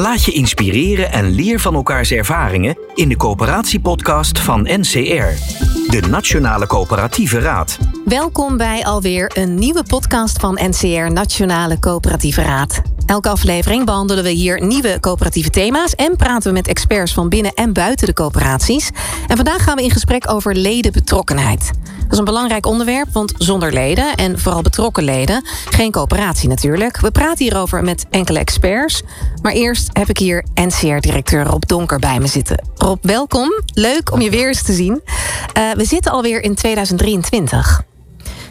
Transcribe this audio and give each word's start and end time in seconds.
Laat 0.00 0.24
je 0.24 0.32
inspireren 0.32 1.12
en 1.12 1.30
leer 1.30 1.60
van 1.60 1.74
elkaars 1.74 2.10
ervaringen 2.10 2.78
in 2.94 3.08
de 3.08 3.16
coöperatiepodcast 3.16 4.38
van 4.38 4.62
NCR, 4.62 5.52
de 5.90 6.00
Nationale 6.08 6.66
Coöperatieve 6.66 7.38
Raad. 7.38 7.78
Welkom 8.04 8.56
bij 8.56 8.84
alweer 8.84 9.30
een 9.34 9.54
nieuwe 9.54 9.82
podcast 9.82 10.38
van 10.38 10.58
NCR 10.62 11.12
Nationale 11.12 11.78
Coöperatieve 11.78 12.42
Raad. 12.42 12.80
Elke 13.06 13.28
aflevering 13.28 13.84
behandelen 13.84 14.24
we 14.24 14.30
hier 14.30 14.66
nieuwe 14.66 15.00
coöperatieve 15.00 15.50
thema's 15.50 15.94
en 15.94 16.16
praten 16.16 16.48
we 16.48 16.56
met 16.56 16.68
experts 16.68 17.12
van 17.12 17.28
binnen 17.28 17.52
en 17.54 17.72
buiten 17.72 18.06
de 18.06 18.12
coöperaties. 18.12 18.90
En 19.26 19.36
vandaag 19.36 19.62
gaan 19.62 19.76
we 19.76 19.82
in 19.82 19.90
gesprek 19.90 20.30
over 20.30 20.54
ledenbetrokkenheid. 20.54 21.70
Een 22.20 22.26
belangrijk 22.26 22.66
onderwerp, 22.66 23.08
want 23.12 23.32
zonder 23.38 23.72
leden 23.72 24.14
en 24.14 24.38
vooral 24.38 24.62
betrokken 24.62 25.04
leden 25.04 25.44
geen 25.70 25.90
coöperatie 25.90 26.48
natuurlijk. 26.48 27.00
We 27.00 27.10
praten 27.10 27.44
hierover 27.44 27.84
met 27.84 28.06
enkele 28.10 28.38
experts. 28.38 29.02
Maar 29.42 29.52
eerst 29.52 29.88
heb 29.92 30.08
ik 30.08 30.18
hier 30.18 30.44
NCR-directeur 30.54 31.44
Rob 31.44 31.62
Donker 31.66 31.98
bij 31.98 32.18
me 32.18 32.26
zitten. 32.26 32.68
Rob, 32.74 33.04
welkom. 33.04 33.62
Leuk 33.74 34.12
om 34.12 34.20
je 34.20 34.30
weer 34.30 34.48
eens 34.48 34.62
te 34.62 34.72
zien. 34.72 35.00
Uh, 35.58 35.72
we 35.72 35.84
zitten 35.84 36.12
alweer 36.12 36.42
in 36.42 36.54
2023. 36.54 37.82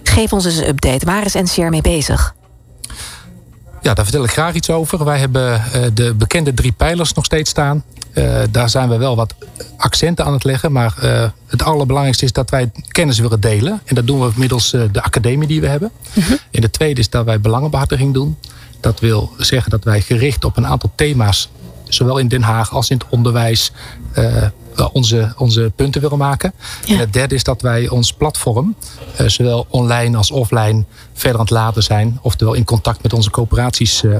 Geef 0.04 0.34
ons 0.34 0.46
eens 0.46 0.58
een 0.58 0.68
update. 0.68 1.06
Waar 1.06 1.26
is 1.26 1.34
NCR 1.34 1.62
mee 1.62 1.82
bezig? 1.82 2.36
Ja, 3.82 3.94
daar 3.94 4.06
vertel 4.06 4.24
ik 4.24 4.32
graag 4.32 4.54
iets 4.54 4.70
over. 4.70 5.06
Wij 5.06 5.20
hebben 5.20 5.64
uh, 5.76 5.86
de 5.94 6.14
bekende 6.14 6.54
drie 6.54 6.72
pijlers 6.72 7.14
nog 7.14 7.26
steeds 7.26 7.50
staan. 7.50 7.84
Uh, 8.14 8.40
daar 8.52 8.70
zijn 8.70 8.90
we 8.90 8.98
wel 8.98 9.16
wat 9.16 9.36
accenten 9.78 10.26
aan 10.26 10.34
het 10.34 10.44
leggen. 10.44 10.72
Maar 10.72 10.96
uh, 11.04 11.30
het 11.48 11.64
allerbelangrijkste 11.64 12.26
is 12.26 12.32
dat 12.32 12.50
wij 12.50 12.72
kennis 12.88 13.20
willen 13.20 13.40
delen. 13.40 13.82
En 13.86 13.96
dat 13.96 14.08
doen 14.08 14.20
we 14.20 14.32
middels 14.36 14.70
de 14.70 15.02
academie 15.02 15.48
die 15.48 15.62
we 15.62 15.68
hebben. 15.68 15.92
Uh 16.14 16.28
-huh. 16.28 16.38
En 16.52 16.62
de 16.62 16.70
tweede 16.70 17.00
is 17.00 17.10
dat 17.10 17.26
wij 17.26 17.40
belangenbehartiging 17.40 18.14
doen. 18.14 18.38
Dat 18.80 19.00
wil 19.00 19.34
zeggen 19.38 19.72
dat 19.72 19.84
wij 19.84 20.02
gericht 20.02 20.44
op 20.44 20.58
een 20.58 20.68
aantal 20.68 20.92
thema's, 20.96 21.50
zowel 21.84 22.18
in 22.18 22.28
Den 22.28 22.42
Haag 22.42 22.74
als 22.74 22.90
in 22.90 22.98
het 22.98 23.08
onderwijs, 23.10 23.72
onze, 24.92 25.34
onze 25.38 25.72
punten 25.76 26.02
willen 26.02 26.18
maken. 26.18 26.54
Ja. 26.86 26.94
En 26.94 27.00
het 27.00 27.14
derde 27.14 27.36
is 27.36 27.44
dat 27.44 27.62
wij 27.62 27.90
ons 27.90 28.14
platform, 28.14 28.76
uh, 29.22 29.28
zowel 29.28 29.66
online 29.70 30.18
als 30.18 30.32
offline, 30.32 30.84
verder 31.14 31.40
aan 31.40 31.46
het 31.46 31.56
laten 31.56 31.84
zijn. 31.84 32.20
Oftewel 32.22 32.54
in 32.54 32.64
contact 32.64 33.04
met 33.04 33.14
onze 33.14 33.30
coöperaties 33.30 34.04
uh, 34.04 34.18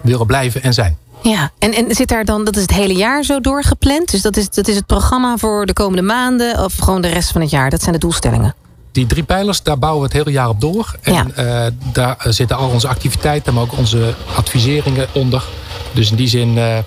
willen 0.00 0.26
blijven 0.26 0.62
en 0.62 0.74
zijn. 0.74 0.96
Ja, 1.22 1.50
en, 1.58 1.72
en 1.72 1.94
zit 1.94 2.08
daar 2.08 2.24
dan, 2.24 2.44
dat 2.44 2.56
is 2.56 2.62
het 2.62 2.70
hele 2.70 2.94
jaar 2.94 3.22
zo 3.22 3.40
doorgepland? 3.40 4.10
Dus 4.10 4.22
dat 4.22 4.36
is, 4.36 4.50
dat 4.50 4.68
is 4.68 4.76
het 4.76 4.86
programma 4.86 5.36
voor 5.36 5.66
de 5.66 5.72
komende 5.72 6.02
maanden 6.02 6.64
of 6.64 6.76
gewoon 6.76 7.02
de 7.02 7.08
rest 7.08 7.32
van 7.32 7.40
het 7.40 7.50
jaar? 7.50 7.70
Dat 7.70 7.80
zijn 7.80 7.92
de 7.92 8.00
doelstellingen? 8.00 8.54
die 8.92 9.06
drie 9.06 9.22
pijlers, 9.22 9.62
daar 9.62 9.78
bouwen 9.78 10.00
we 10.00 10.06
het 10.06 10.16
hele 10.16 10.36
jaar 10.36 10.48
op 10.48 10.60
door. 10.60 10.94
En 11.02 11.12
ja. 11.12 11.26
uh, 11.66 11.72
daar 11.92 12.16
zitten 12.28 12.56
al 12.56 12.68
onze 12.68 12.88
activiteiten, 12.88 13.54
maar 13.54 13.62
ook 13.62 13.78
onze 13.78 14.14
adviseringen 14.36 15.06
onder. 15.12 15.44
Dus 15.92 16.10
in 16.10 16.16
die 16.16 16.28
zin 16.28 16.56
uh, 16.56 16.78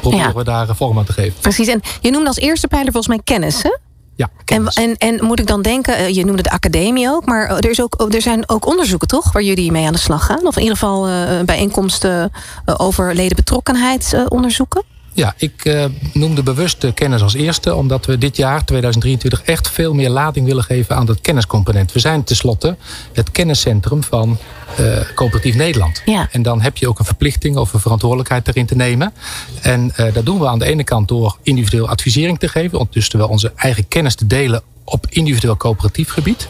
proberen 0.00 0.26
ja. 0.26 0.32
we 0.32 0.44
daar 0.44 0.76
vorm 0.76 0.98
aan 0.98 1.04
te 1.04 1.12
geven. 1.12 1.34
Precies, 1.40 1.68
en 1.68 1.80
je 2.00 2.10
noemde 2.10 2.26
als 2.26 2.38
eerste 2.38 2.68
pijler 2.68 2.92
volgens 2.92 3.14
mij 3.14 3.20
kennis, 3.24 3.62
hè? 3.62 3.76
Ja, 4.16 4.30
en, 4.44 4.66
en, 4.66 4.96
en 4.96 5.24
moet 5.24 5.40
ik 5.40 5.46
dan 5.46 5.62
denken, 5.62 6.14
je 6.14 6.24
noemde 6.24 6.42
de 6.42 6.50
academie 6.50 7.08
ook, 7.08 7.24
maar 7.24 7.48
er, 7.48 7.70
is 7.70 7.82
ook, 7.82 8.12
er 8.14 8.22
zijn 8.22 8.48
ook 8.48 8.66
onderzoeken 8.66 9.08
toch 9.08 9.32
waar 9.32 9.42
jullie 9.42 9.72
mee 9.72 9.86
aan 9.86 9.92
de 9.92 9.98
slag 9.98 10.26
gaan? 10.26 10.46
Of 10.46 10.56
in 10.56 10.62
ieder 10.62 10.76
geval 10.76 11.08
uh, 11.08 11.40
bijeenkomsten 11.44 12.32
over 12.76 13.14
ledenbetrokkenheidsonderzoeken? 13.14 14.82
Ja, 15.16 15.34
ik 15.36 15.64
uh, 15.64 15.84
noemde 16.12 16.42
bewust 16.42 16.80
de 16.80 16.92
kennis 16.92 17.22
als 17.22 17.34
eerste, 17.34 17.74
omdat 17.74 18.06
we 18.06 18.18
dit 18.18 18.36
jaar, 18.36 18.64
2023, 18.64 19.42
echt 19.42 19.70
veel 19.70 19.94
meer 19.94 20.08
lading 20.08 20.46
willen 20.46 20.64
geven 20.64 20.96
aan 20.96 21.06
dat 21.06 21.20
kenniscomponent. 21.20 21.92
We 21.92 21.98
zijn 21.98 22.24
tenslotte 22.24 22.76
het 23.12 23.30
kenniscentrum 23.30 24.02
van 24.02 24.38
uh, 24.80 25.00
Coöperatief 25.14 25.54
Nederland. 25.54 26.02
Ja. 26.04 26.28
En 26.30 26.42
dan 26.42 26.60
heb 26.60 26.76
je 26.76 26.88
ook 26.88 26.98
een 26.98 27.04
verplichting 27.04 27.56
of 27.56 27.72
een 27.72 27.80
verantwoordelijkheid 27.80 28.48
erin 28.48 28.66
te 28.66 28.76
nemen. 28.76 29.12
En 29.62 29.92
uh, 29.96 30.14
dat 30.14 30.26
doen 30.26 30.38
we 30.38 30.48
aan 30.48 30.58
de 30.58 30.66
ene 30.66 30.84
kant 30.84 31.08
door 31.08 31.36
individueel 31.42 31.88
advisering 31.88 32.38
te 32.38 32.48
geven, 32.48 32.88
dus 32.90 33.08
terwijl 33.08 33.30
onze 33.30 33.52
eigen 33.56 33.88
kennis 33.88 34.14
te 34.14 34.26
delen 34.26 34.62
op 34.88 35.06
individueel 35.08 35.56
coöperatief 35.56 36.10
gebied. 36.10 36.48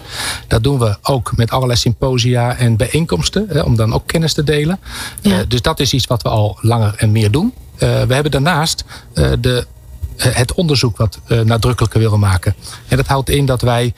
Dat 0.48 0.62
doen 0.62 0.78
we 0.78 0.96
ook 1.02 1.36
met 1.36 1.50
allerlei 1.50 1.78
symposia 1.78 2.56
en 2.56 2.76
bijeenkomsten, 2.76 3.46
hè, 3.48 3.60
om 3.60 3.76
dan 3.76 3.92
ook 3.92 4.06
kennis 4.06 4.32
te 4.32 4.44
delen. 4.44 4.78
Ja. 5.20 5.38
Uh, 5.38 5.38
dus 5.48 5.62
dat 5.62 5.80
is 5.80 5.92
iets 5.92 6.06
wat 6.06 6.22
we 6.22 6.28
al 6.28 6.58
langer 6.60 6.94
en 6.96 7.12
meer 7.12 7.30
doen. 7.30 7.52
Uh, 7.74 7.78
we 7.78 8.14
hebben 8.14 8.30
daarnaast 8.30 8.84
uh, 9.14 9.32
de, 9.40 9.66
het 10.16 10.54
onderzoek 10.54 10.96
wat 10.96 11.20
nadrukkelijker 11.44 12.00
willen 12.00 12.18
maken. 12.18 12.54
En 12.88 12.96
dat 12.96 13.06
houdt 13.06 13.30
in 13.30 13.46
dat 13.46 13.60
wij 13.60 13.94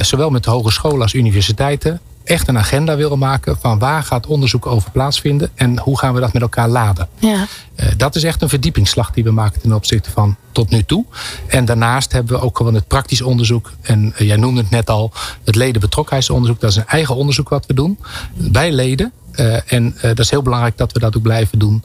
zowel 0.00 0.30
met 0.30 0.44
de 0.44 0.50
hogescholen 0.50 1.00
als 1.02 1.14
universiteiten 1.14 2.00
echt 2.24 2.48
een 2.48 2.58
agenda 2.58 2.96
willen 2.96 3.18
maken 3.18 3.56
van 3.60 3.78
waar 3.78 4.02
gaat 4.02 4.26
onderzoek 4.26 4.66
over 4.66 4.90
plaatsvinden 4.90 5.50
en 5.54 5.78
hoe 5.78 5.98
gaan 5.98 6.14
we 6.14 6.20
dat 6.20 6.32
met 6.32 6.42
elkaar 6.42 6.68
laden. 6.68 7.08
Ja. 7.18 7.46
Uh, 7.76 7.86
dat 7.96 8.14
is 8.14 8.22
echt 8.22 8.42
een 8.42 8.48
verdiepingsslag 8.48 9.10
die 9.10 9.24
we 9.24 9.30
maken 9.30 9.60
ten 9.60 9.72
opzichte 9.72 10.10
van 10.10 10.36
tot 10.52 10.70
nu 10.70 10.84
toe. 10.84 11.04
En 11.46 11.64
daarnaast 11.64 12.12
hebben 12.12 12.36
we 12.36 12.42
ook 12.42 12.56
gewoon 12.56 12.74
het 12.74 12.86
praktisch 12.86 13.22
onderzoek. 13.22 13.72
En 13.80 14.14
uh, 14.18 14.26
jij 14.26 14.36
noemde 14.36 14.60
het 14.60 14.70
net 14.70 14.90
al, 14.90 15.12
het 15.44 15.54
ledenbetrokkenheidsonderzoek. 15.54 16.60
Dat 16.60 16.70
is 16.70 16.76
een 16.76 16.86
eigen 16.86 17.14
onderzoek 17.14 17.48
wat 17.48 17.66
we 17.66 17.74
doen 17.74 17.98
bij 18.34 18.72
leden. 18.72 19.12
Uh, 19.34 19.72
en 19.72 19.96
dat 20.00 20.18
is 20.18 20.30
heel 20.30 20.42
belangrijk 20.42 20.76
dat 20.76 20.92
we 20.92 20.98
dat 20.98 21.16
ook 21.16 21.22
blijven 21.22 21.58
doen. 21.58 21.84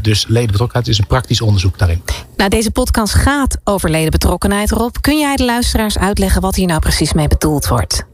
dus 0.00 0.26
ledenbetrokkenheid 0.28 0.88
is 0.88 0.98
een 0.98 1.06
praktisch 1.06 1.40
onderzoek 1.40 1.78
daarin. 1.78 2.02
Nou, 2.36 2.50
deze 2.50 2.70
podcast 2.70 3.14
gaat 3.14 3.56
over 3.64 3.90
ledenbetrokkenheid, 3.90 4.70
Rob. 4.70 4.94
Kun 5.00 5.18
jij 5.18 5.36
de 5.36 5.44
luisteraars 5.44 5.98
uitleggen 5.98 6.40
wat 6.40 6.54
hier 6.54 6.66
nou 6.66 6.80
precies 6.80 7.12
mee 7.12 7.28
bedoeld 7.28 7.68
wordt? 7.68 8.04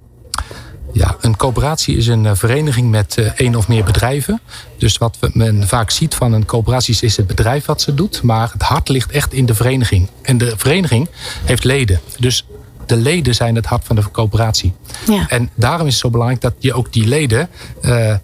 Ja, 0.92 1.16
een 1.20 1.36
coöperatie 1.36 1.96
is 1.96 2.06
een 2.06 2.36
vereniging 2.36 2.90
met 2.90 3.16
uh, 3.18 3.30
één 3.36 3.54
of 3.54 3.68
meer 3.68 3.84
bedrijven. 3.84 4.40
Dus 4.78 4.98
wat 4.98 5.16
men 5.32 5.68
vaak 5.68 5.90
ziet 5.90 6.14
van 6.14 6.32
een 6.32 6.44
coöperatie 6.44 6.96
is 7.00 7.16
het 7.16 7.26
bedrijf 7.26 7.64
wat 7.64 7.80
ze 7.80 7.94
doet. 7.94 8.22
Maar 8.22 8.50
het 8.52 8.62
hart 8.62 8.88
ligt 8.88 9.10
echt 9.10 9.32
in 9.32 9.46
de 9.46 9.54
vereniging. 9.54 10.08
En 10.22 10.38
de 10.38 10.52
vereniging 10.56 11.08
heeft 11.44 11.64
leden. 11.64 12.00
Dus 12.18 12.46
de 12.86 12.96
leden 12.96 13.34
zijn 13.34 13.54
het 13.54 13.66
hart 13.66 13.84
van 13.84 13.96
de 13.96 14.10
coöperatie. 14.10 14.72
Ja. 15.06 15.28
En 15.28 15.50
daarom 15.54 15.86
is 15.86 15.92
het 15.92 16.02
zo 16.02 16.10
belangrijk 16.10 16.42
dat 16.42 16.54
je 16.58 16.74
ook 16.74 16.92
die 16.92 17.06
leden... 17.06 17.48
Uh, 17.82 18.14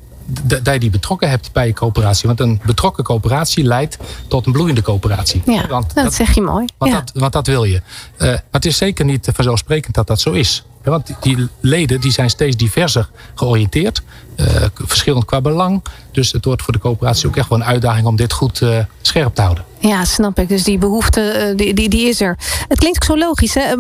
dat 0.47 0.73
je 0.73 0.79
die 0.79 0.91
betrokken 0.91 1.31
hebt 1.31 1.53
bij 1.53 1.67
je 1.67 1.73
coöperatie. 1.73 2.27
Want 2.27 2.41
een 2.41 2.61
betrokken 2.65 3.05
coöperatie 3.05 3.65
leidt 3.65 3.99
tot 4.29 4.47
een 4.47 4.53
bloeiende 4.53 4.83
coöperatie. 4.83 5.43
Ja, 5.47 5.67
want 5.67 5.95
dat, 5.95 6.05
dat 6.05 6.15
zeg 6.15 6.35
je 6.35 6.41
mooi. 6.41 6.65
Want, 6.79 6.93
ja. 6.93 6.99
dat, 6.99 7.11
want 7.15 7.33
dat 7.33 7.47
wil 7.47 7.65
je. 7.65 7.83
Uh, 8.19 8.29
maar 8.29 8.43
het 8.51 8.65
is 8.65 8.77
zeker 8.77 9.05
niet 9.05 9.29
vanzelfsprekend 9.33 9.95
dat 9.95 10.07
dat 10.07 10.21
zo 10.21 10.31
is. 10.31 10.65
Want 10.85 11.11
die 11.21 11.49
leden 11.61 12.01
die 12.01 12.13
zijn 12.13 12.31
steeds 12.31 12.57
diverser 12.57 13.09
georiënteerd. 13.35 14.03
Uh, 14.37 14.47
verschillend 14.75 15.25
qua 15.25 15.41
belang. 15.41 15.83
Dus 16.11 16.33
het 16.33 16.45
wordt 16.45 16.63
voor 16.63 16.73
de 16.73 16.79
coöperatie 16.79 17.29
ook 17.29 17.37
echt 17.37 17.49
wel 17.49 17.59
een 17.59 17.65
uitdaging 17.65 18.07
om 18.07 18.17
dit 18.17 18.33
goed 18.33 18.61
uh, 18.61 18.79
scherp 19.03 19.35
te 19.35 19.43
houden. 19.43 19.65
Ja, 19.79 20.05
snap 20.05 20.39
ik. 20.39 20.49
Dus 20.49 20.65
die 20.65 20.79
behoefte, 20.79 21.49
uh, 21.51 21.57
die, 21.57 21.75
die, 21.75 21.89
die 21.89 22.09
is 22.09 22.21
er. 22.21 22.39
Het 22.69 22.79
klinkt 22.79 22.97
ook 22.97 23.05
zo 23.05 23.19
logisch. 23.19 23.55
Hè? 23.55 23.75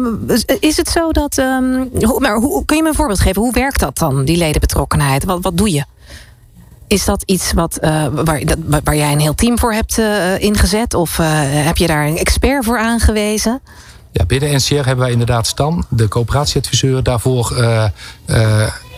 Is 0.60 0.76
het 0.76 0.88
zo 0.88 1.12
dat. 1.12 1.38
Um, 1.38 1.90
hoe, 1.92 2.20
maar 2.20 2.36
hoe, 2.36 2.64
kun 2.64 2.76
je 2.76 2.82
me 2.82 2.88
een 2.88 2.94
voorbeeld 2.94 3.20
geven? 3.20 3.42
Hoe 3.42 3.52
werkt 3.52 3.80
dat 3.80 3.98
dan, 3.98 4.24
die 4.24 4.36
ledenbetrokkenheid? 4.36 5.24
Wat, 5.24 5.38
wat 5.42 5.56
doe 5.56 5.72
je? 5.72 5.84
Is 6.86 7.04
dat 7.04 7.22
iets 7.26 7.52
wat, 7.52 7.78
waar, 8.12 8.44
dat, 8.44 8.58
waar 8.84 8.96
jij 8.96 9.12
een 9.12 9.20
heel 9.20 9.34
team 9.34 9.58
voor 9.58 9.72
hebt 9.72 9.98
ingezet? 10.38 10.94
Of 10.94 11.16
heb 11.16 11.76
je 11.76 11.86
daar 11.86 12.06
een 12.06 12.18
expert 12.18 12.64
voor 12.64 12.78
aangewezen? 12.78 13.60
Ja, 14.14 14.24
binnen 14.24 14.54
NCR 14.54 14.74
hebben 14.74 14.98
wij 14.98 15.10
inderdaad 15.10 15.46
Stan, 15.46 15.86
de 15.88 16.08
coöperatieadviseur, 16.08 17.02
daarvoor 17.02 17.52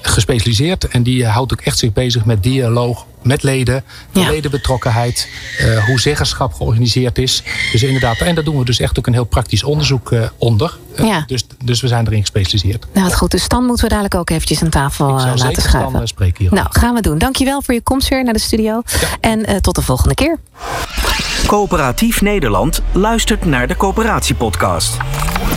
gespecialiseerd. 0.09 0.89
En 0.89 1.03
die 1.03 1.27
houdt 1.27 1.53
ook 1.53 1.61
echt 1.61 1.79
zich 1.79 1.93
bezig 1.93 2.25
met 2.25 2.43
dialoog 2.43 3.07
met 3.23 3.43
leden, 3.43 3.85
ja. 4.13 4.31
ledenbetrokkenheid, 4.31 5.29
uh, 5.61 5.85
hoe 5.85 6.01
zeggenschap 6.01 6.55
georganiseerd 6.55 7.19
is. 7.19 7.43
Dus 7.73 7.83
inderdaad, 7.83 8.19
en 8.19 8.35
daar 8.35 8.45
doen 8.45 8.59
we 8.59 8.65
dus 8.65 8.81
echt 8.81 8.99
ook 8.99 9.07
een 9.07 9.13
heel 9.13 9.25
praktisch 9.25 9.63
onderzoek 9.65 10.11
uh, 10.11 10.27
onder. 10.37 10.79
Uh, 11.01 11.07
ja. 11.07 11.25
dus, 11.27 11.47
dus 11.65 11.81
we 11.81 11.89
zijn 11.89 12.07
erin 12.07 12.21
gespecialiseerd. 12.21 12.87
Nou, 12.93 13.07
het 13.07 13.17
goed. 13.17 13.31
Dus 13.31 13.43
Stan 13.43 13.65
moeten 13.65 13.85
we 13.85 13.91
dadelijk 13.91 14.15
ook 14.15 14.31
eventjes 14.31 14.63
aan 14.63 14.71
tafel 14.71 15.07
laten 15.07 15.39
zeker 15.39 15.63
schuiven. 15.63 15.91
Stan 15.93 16.09
spreken 16.09 16.45
hier. 16.45 16.53
Nou, 16.53 16.67
gaan 16.71 16.95
we 16.95 17.01
doen. 17.01 17.19
Dankjewel 17.19 17.63
voor 17.63 17.75
je 17.75 17.83
komst 17.83 18.09
weer 18.09 18.25
naar 18.25 18.33
de 18.33 18.39
studio. 18.39 18.83
Ja. 19.01 19.09
En 19.21 19.63
tot 19.63 19.75
de 19.75 19.83
volgende 19.83 20.15
keer. 20.15 20.39
Coöperatief 21.47 22.21
Nederland 22.21 22.83
luistert 22.93 23.45
naar 23.45 23.67
de 23.67 23.77
Coöperatiepodcast. 23.77 24.97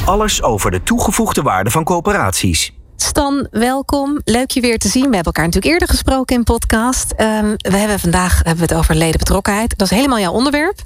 Alles 0.05 0.43
over 0.43 0.71
de 0.71 0.83
toegevoegde 0.83 1.41
waarde 1.41 1.69
van 1.69 1.83
coöperaties. 1.83 2.73
Stan, 2.95 3.47
welkom. 3.51 4.21
Leuk 4.23 4.51
je 4.51 4.61
weer 4.61 4.77
te 4.77 4.87
zien. 4.87 5.09
We 5.09 5.15
hebben 5.15 5.33
elkaar 5.33 5.45
natuurlijk 5.45 5.73
eerder 5.73 5.87
gesproken 5.87 6.35
in 6.35 6.43
podcast. 6.43 7.11
Um, 7.11 7.55
we 7.57 7.77
hebben 7.77 7.99
vandaag 7.99 8.35
hebben 8.35 8.67
we 8.67 8.73
het 8.73 8.73
over 8.73 8.95
ledenbetrokkenheid. 8.95 9.77
Dat 9.77 9.91
is 9.91 9.97
helemaal 9.97 10.19
jouw 10.19 10.31
onderwerp. 10.31 10.79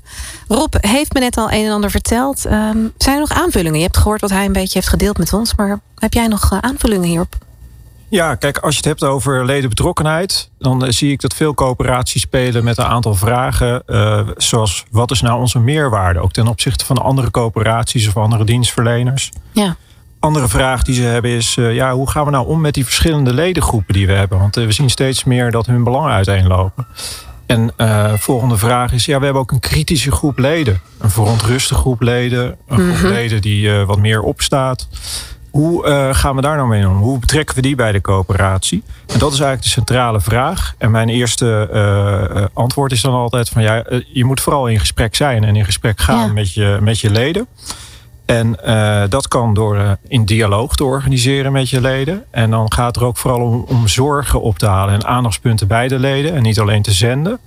Rob 0.48 0.74
heeft 0.80 1.14
me 1.14 1.20
net 1.20 1.38
al 1.38 1.52
een 1.52 1.66
en 1.66 1.72
ander 1.72 1.92
verteld. 1.92 2.46
Um, 2.46 2.94
zijn 2.98 3.16
er 3.16 3.20
nog 3.20 3.34
aanvullingen? 3.34 3.78
Je 3.78 3.86
hebt 3.86 3.98
gehoord 3.98 4.22
wat 4.22 4.30
hij 4.30 4.46
een 4.46 4.54
beetje 4.54 4.80
heeft 4.80 4.90
gedeeld 4.90 5.18
met 5.18 5.34
ons. 5.34 5.56
Maar 5.56 5.80
heb 5.96 6.14
jij 6.14 6.28
nog 6.28 6.52
uh, 6.54 6.60
aanvullingen 6.60 7.08
hierop? 7.08 7.36
Ja, 8.14 8.36
kijk, 8.36 8.58
als 8.58 8.72
je 8.72 8.78
het 8.78 9.00
hebt 9.00 9.04
over 9.04 9.46
ledenbetrokkenheid, 9.46 10.50
dan 10.60 10.84
uh, 10.84 10.90
zie 10.92 11.12
ik 11.12 11.22
dat 11.22 11.34
veel 11.34 11.54
coöperaties 11.54 12.22
spelen 12.22 12.64
met 12.64 12.78
een 12.78 12.86
aantal 12.86 13.16
vragen. 13.16 13.84
Uh, 13.88 14.28
zoals 14.38 14.86
wat 14.92 15.12
is 15.12 15.22
nou 15.22 15.40
onze 15.40 15.60
meerwaarde? 15.60 16.20
Ook 16.20 16.32
ten 16.32 16.48
opzichte 16.48 16.86
van 16.86 16.98
andere 16.98 17.32
coöperaties 17.32 18.08
of 18.08 18.18
andere 18.18 18.44
dienstverleners. 18.44 19.32
Ja 19.52 19.76
andere 20.24 20.48
vraag 20.48 20.84
die 20.84 20.96
ze 20.96 21.02
hebben 21.02 21.32
is: 21.32 21.56
uh, 21.56 21.74
ja, 21.74 21.94
hoe 21.94 22.10
gaan 22.10 22.26
we 22.26 22.32
nou 22.32 22.48
om 22.48 22.62
met 22.62 22.74
die 22.74 22.86
verschillende 22.86 23.34
ledengroepen 23.34 23.94
die 23.94 24.08
we 24.08 24.14
hebben? 24.14 24.40
Want 24.40 24.58
uh, 24.58 24.66
we 24.66 24.72
zien 24.72 24.90
steeds 24.90 25.24
meer 25.24 25.52
dat 25.52 25.66
hun 25.66 25.84
belangen 25.84 26.12
uiteenlopen. 26.12 26.88
En 27.46 27.72
uh, 27.78 28.14
volgende 28.14 28.58
vraag 28.58 28.92
is: 28.92 29.06
ja, 29.06 29.18
we 29.18 29.24
hebben 29.24 29.42
ook 29.42 29.52
een 29.52 29.60
kritische 29.60 30.12
groep 30.12 30.38
leden. 30.38 30.82
Een 31.00 31.10
verontruste 31.10 31.76
groep 31.76 32.02
leden. 32.02 32.46
Een 32.68 32.78
groep 32.78 32.80
mm 32.80 32.96
-hmm. 32.96 33.12
leden 33.12 33.42
die 33.42 33.72
wat 33.72 34.00
meer 34.00 34.22
opstaat. 34.22 34.88
Hoe 35.54 36.12
gaan 36.14 36.36
we 36.36 36.42
daar 36.42 36.56
nou 36.56 36.68
mee 36.68 36.88
om? 36.88 36.98
Hoe 36.98 37.20
betrekken 37.20 37.56
we 37.56 37.62
die 37.62 37.76
bij 37.76 37.92
de 37.92 38.02
coöperatie? 38.02 38.84
En 39.08 39.20
dat 39.20 39.34
is 39.34 39.40
eigenlijk 39.40 39.62
de 39.62 39.70
centrale 39.70 40.22
vraag. 40.22 40.76
En 40.78 40.92
mijn 40.92 41.10
eerste 41.10 42.50
antwoord 42.54 42.92
is 42.92 43.02
dan 43.02 43.14
altijd: 43.14 43.50
van 43.50 43.62
ja, 43.62 43.84
je 44.08 44.26
moet 44.26 44.42
vooral 44.42 44.68
in 44.68 44.80
gesprek 44.80 45.16
zijn 45.16 45.44
en 45.44 45.56
in 45.56 45.66
gesprek 45.66 46.00
gaan 46.00 46.28
ja. 46.28 46.34
met, 46.34 46.54
je, 46.54 46.78
met 46.82 47.00
je 47.00 47.10
leden. 47.10 47.48
En 48.26 48.58
uh, 48.66 49.04
dat 49.10 49.28
kan 49.28 49.54
door 49.54 49.98
in 50.08 50.26
dialoog 50.26 50.76
te 50.76 50.84
organiseren 50.84 51.52
met 51.52 51.70
je 51.70 51.82
leden. 51.82 52.24
En 52.32 52.50
dan 52.50 52.74
gaat 52.74 52.96
er 52.96 53.06
ook 53.06 53.18
vooral 53.18 53.42
om, 53.42 53.66
om 53.68 53.88
zorgen 53.88 54.42
op 54.42 54.58
te 54.58 54.66
halen 54.66 54.94
en 54.94 55.06
aandachtspunten 55.06 55.68
bij 55.68 55.88
de 55.88 56.00
leden. 56.00 56.34
En 56.34 56.42
niet 56.42 56.60
alleen 56.60 56.82
te 56.82 56.92
zenden. 56.92 57.40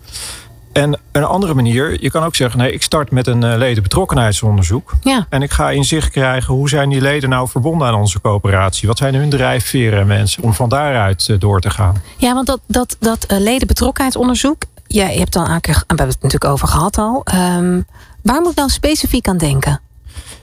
En 0.76 0.98
een 1.12 1.24
andere 1.24 1.54
manier, 1.54 2.02
je 2.02 2.10
kan 2.10 2.22
ook 2.22 2.34
zeggen: 2.34 2.58
nee, 2.58 2.72
ik 2.72 2.82
start 2.82 3.10
met 3.10 3.26
een 3.26 3.44
uh, 3.44 3.56
ledenbetrokkenheidsonderzoek. 3.56 4.92
Ja. 5.02 5.26
En 5.28 5.42
ik 5.42 5.50
ga 5.50 5.70
inzicht 5.70 6.10
krijgen 6.10 6.54
hoe 6.54 6.68
zijn 6.68 6.88
die 6.88 7.00
leden 7.00 7.28
nou 7.28 7.48
verbonden 7.48 7.88
aan 7.88 7.94
onze 7.94 8.20
coöperatie? 8.20 8.88
Wat 8.88 8.98
zijn 8.98 9.14
hun 9.14 9.30
drijfveren 9.30 10.00
en 10.00 10.06
mensen 10.06 10.42
om 10.42 10.54
van 10.54 10.68
daaruit 10.68 11.28
uh, 11.28 11.38
door 11.38 11.60
te 11.60 11.70
gaan? 11.70 12.02
Ja, 12.16 12.34
want 12.34 12.46
dat, 12.46 12.60
dat, 12.66 12.96
dat 13.00 13.32
uh, 13.32 13.38
ledenbetrokkenheidsonderzoek, 13.38 14.62
ja, 14.86 15.08
je 15.08 15.18
hebt 15.18 15.32
dan 15.32 15.50
een 15.50 15.60
keer, 15.60 15.74
we 15.74 15.84
hebben 15.86 16.06
het 16.06 16.22
natuurlijk 16.22 16.52
over 16.52 16.68
gehad 16.68 16.98
al. 16.98 17.26
Um, 17.34 17.86
waar 18.22 18.40
moet 18.40 18.50
ik 18.50 18.56
nou 18.56 18.70
specifiek 18.70 19.28
aan 19.28 19.38
denken? 19.38 19.80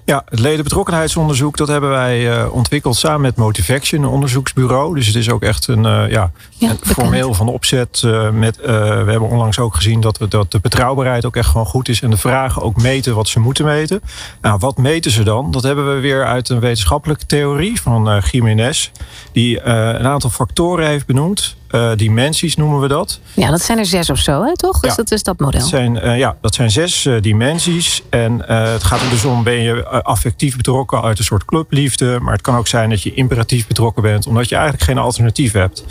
Ja, 0.05 0.23
het 0.29 0.39
ledenbetrokkenheidsonderzoek, 0.39 1.57
dat 1.57 1.67
hebben 1.67 1.89
wij 1.89 2.37
uh, 2.37 2.53
ontwikkeld 2.53 2.95
samen 2.95 3.21
met 3.21 3.35
Motivaction, 3.35 4.03
een 4.03 4.09
onderzoeksbureau. 4.09 4.95
Dus 4.95 5.07
het 5.07 5.15
is 5.15 5.29
ook 5.29 5.41
echt 5.41 5.67
een, 5.67 5.83
uh, 5.83 6.11
ja, 6.11 6.31
ja, 6.49 6.69
een 6.69 6.77
formeel 6.81 7.33
van 7.33 7.47
opzet. 7.47 8.01
Uh, 8.05 8.29
met, 8.29 8.57
we 8.57 8.71
hebben 9.07 9.29
onlangs 9.29 9.59
ook 9.59 9.75
gezien 9.75 10.01
dat, 10.01 10.17
we, 10.17 10.27
dat 10.27 10.51
de 10.51 10.59
betrouwbaarheid 10.59 11.25
ook 11.25 11.35
echt 11.35 11.49
gewoon 11.49 11.65
goed 11.65 11.89
is. 11.89 12.01
En 12.01 12.09
de 12.09 12.17
vragen 12.17 12.61
ook 12.61 12.81
meten 12.81 13.15
wat 13.15 13.27
ze 13.27 13.39
moeten 13.39 13.65
meten. 13.65 14.01
Nou, 14.41 14.57
wat 14.59 14.77
meten 14.77 15.11
ze 15.11 15.23
dan? 15.23 15.51
Dat 15.51 15.63
hebben 15.63 15.95
we 15.95 16.01
weer 16.01 16.25
uit 16.25 16.49
een 16.49 16.59
wetenschappelijke 16.59 17.25
theorie 17.25 17.81
van 17.81 18.21
Jiménez. 18.31 18.91
Die 19.31 19.63
een 19.63 20.07
aantal 20.07 20.29
factoren 20.29 20.87
heeft 20.87 21.05
benoemd. 21.05 21.55
Uh, 21.75 21.91
dimensies 21.95 22.55
noemen 22.55 22.79
we 22.79 22.87
dat. 22.87 23.19
Ja, 23.33 23.49
dat 23.49 23.61
zijn 23.61 23.77
er 23.77 23.85
zes 23.85 24.09
of 24.09 24.17
zo, 24.17 24.43
hè, 24.43 24.55
toch? 24.55 24.81
Ja, 24.81 24.87
dus 24.87 24.95
dat 24.95 25.11
is 25.11 25.23
dat 25.23 25.39
model. 25.39 25.59
Dat 25.59 25.69
zijn, 25.69 25.95
uh, 25.95 26.17
ja, 26.17 26.35
dat 26.41 26.55
zijn 26.55 26.71
zes 26.71 27.05
uh, 27.05 27.21
dimensies. 27.21 28.01
En 28.09 28.41
het 28.47 28.83
gaat 28.83 29.01
er 29.01 29.09
dus 29.09 29.25
om, 29.25 29.43
ben 29.43 29.61
je 29.61 29.87
affectief 29.87 30.57
betrokken 30.57 31.01
uit 31.01 31.17
een 31.17 31.23
soort 31.23 31.45
clubliefde. 31.45 32.19
Maar 32.19 32.33
het 32.33 32.41
kan 32.41 32.55
ook 32.55 32.67
zijn 32.67 32.89
dat 32.89 33.01
je 33.01 33.13
imperatief 33.13 33.67
betrokken 33.67 34.01
bent, 34.01 34.27
omdat 34.27 34.49
je 34.49 34.55
eigenlijk 34.55 34.83
geen 34.83 34.97
alternatief 34.97 35.51
hebt. 35.51 35.83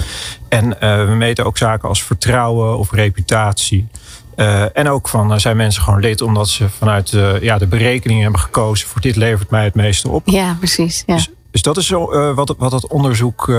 En 0.48 0.68
we 1.06 1.14
meten 1.16 1.44
ook 1.44 1.58
zaken 1.58 1.88
als 1.88 2.02
vertrouwen 2.02 2.78
of 2.78 2.92
reputatie. 2.92 3.88
Uh, 4.36 4.76
en 4.76 4.88
ook 4.88 5.08
van 5.08 5.32
uh, 5.32 5.38
zijn 5.38 5.56
mensen 5.56 5.82
gewoon 5.82 6.00
lid 6.00 6.20
omdat 6.20 6.48
ze 6.48 6.68
vanuit 6.68 7.12
uh, 7.12 7.42
ja, 7.42 7.58
de 7.58 7.66
berekening 7.66 8.22
hebben 8.22 8.40
gekozen 8.40 8.88
voor 8.88 9.00
dit 9.00 9.16
levert 9.16 9.50
mij 9.50 9.64
het 9.64 9.74
meeste 9.74 10.08
op. 10.08 10.22
Ja, 10.28 10.56
precies. 10.58 11.02
Ja. 11.06 11.14
Dus, 11.14 11.30
dus 11.52 11.62
dat 11.62 11.76
is 11.76 11.88
wat, 12.34 12.54
wat 12.58 12.72
het 12.72 12.86
onderzoek 12.86 13.50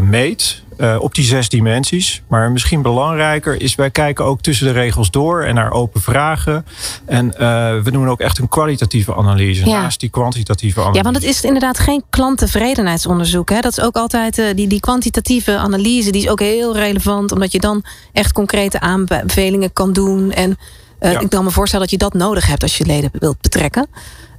meet. 0.00 0.64
Uh, 0.78 0.96
op 1.00 1.14
die 1.14 1.24
zes 1.24 1.48
dimensies. 1.48 2.22
Maar 2.28 2.50
misschien 2.50 2.82
belangrijker 2.82 3.60
is, 3.62 3.74
wij 3.74 3.90
kijken 3.90 4.24
ook 4.24 4.40
tussen 4.40 4.66
de 4.66 4.72
regels 4.72 5.10
door 5.10 5.42
en 5.42 5.54
naar 5.54 5.70
open 5.70 6.00
vragen. 6.00 6.66
En 7.06 7.28
we 7.82 7.90
doen 7.90 8.08
ook 8.08 8.20
echt 8.20 8.38
een 8.38 8.48
kwalitatieve 8.48 9.14
analyse 9.14 9.66
ja. 9.66 9.80
naast 9.80 10.00
die 10.00 10.08
kwantitatieve 10.08 10.80
analyse. 10.80 10.98
Ja, 10.98 11.04
want 11.04 11.16
het 11.16 11.24
is 11.24 11.44
inderdaad 11.44 11.78
geen 11.78 12.02
klanttevredenheidsonderzoek. 12.10 13.50
Hè? 13.50 13.60
Dat 13.60 13.78
is 13.78 13.84
ook 13.84 13.96
altijd 13.96 14.42
die, 14.56 14.66
die 14.66 14.80
kwantitatieve 14.80 15.56
analyse, 15.56 16.10
die 16.10 16.22
is 16.22 16.28
ook 16.28 16.40
heel 16.40 16.76
relevant, 16.76 17.32
omdat 17.32 17.52
je 17.52 17.60
dan 17.60 17.84
echt 18.12 18.32
concrete 18.32 18.80
aanbevelingen 18.80 19.72
kan 19.72 19.92
doen. 19.92 20.32
En 20.32 20.58
ja. 21.00 21.20
ik 21.20 21.30
kan 21.30 21.44
me 21.44 21.50
voorstellen 21.50 21.88
dat 21.88 22.00
je 22.00 22.04
dat 22.04 22.14
nodig 22.14 22.46
hebt 22.46 22.62
als 22.62 22.78
je 22.78 22.86
leden 22.86 23.10
wilt 23.12 23.40
betrekken. 23.40 23.86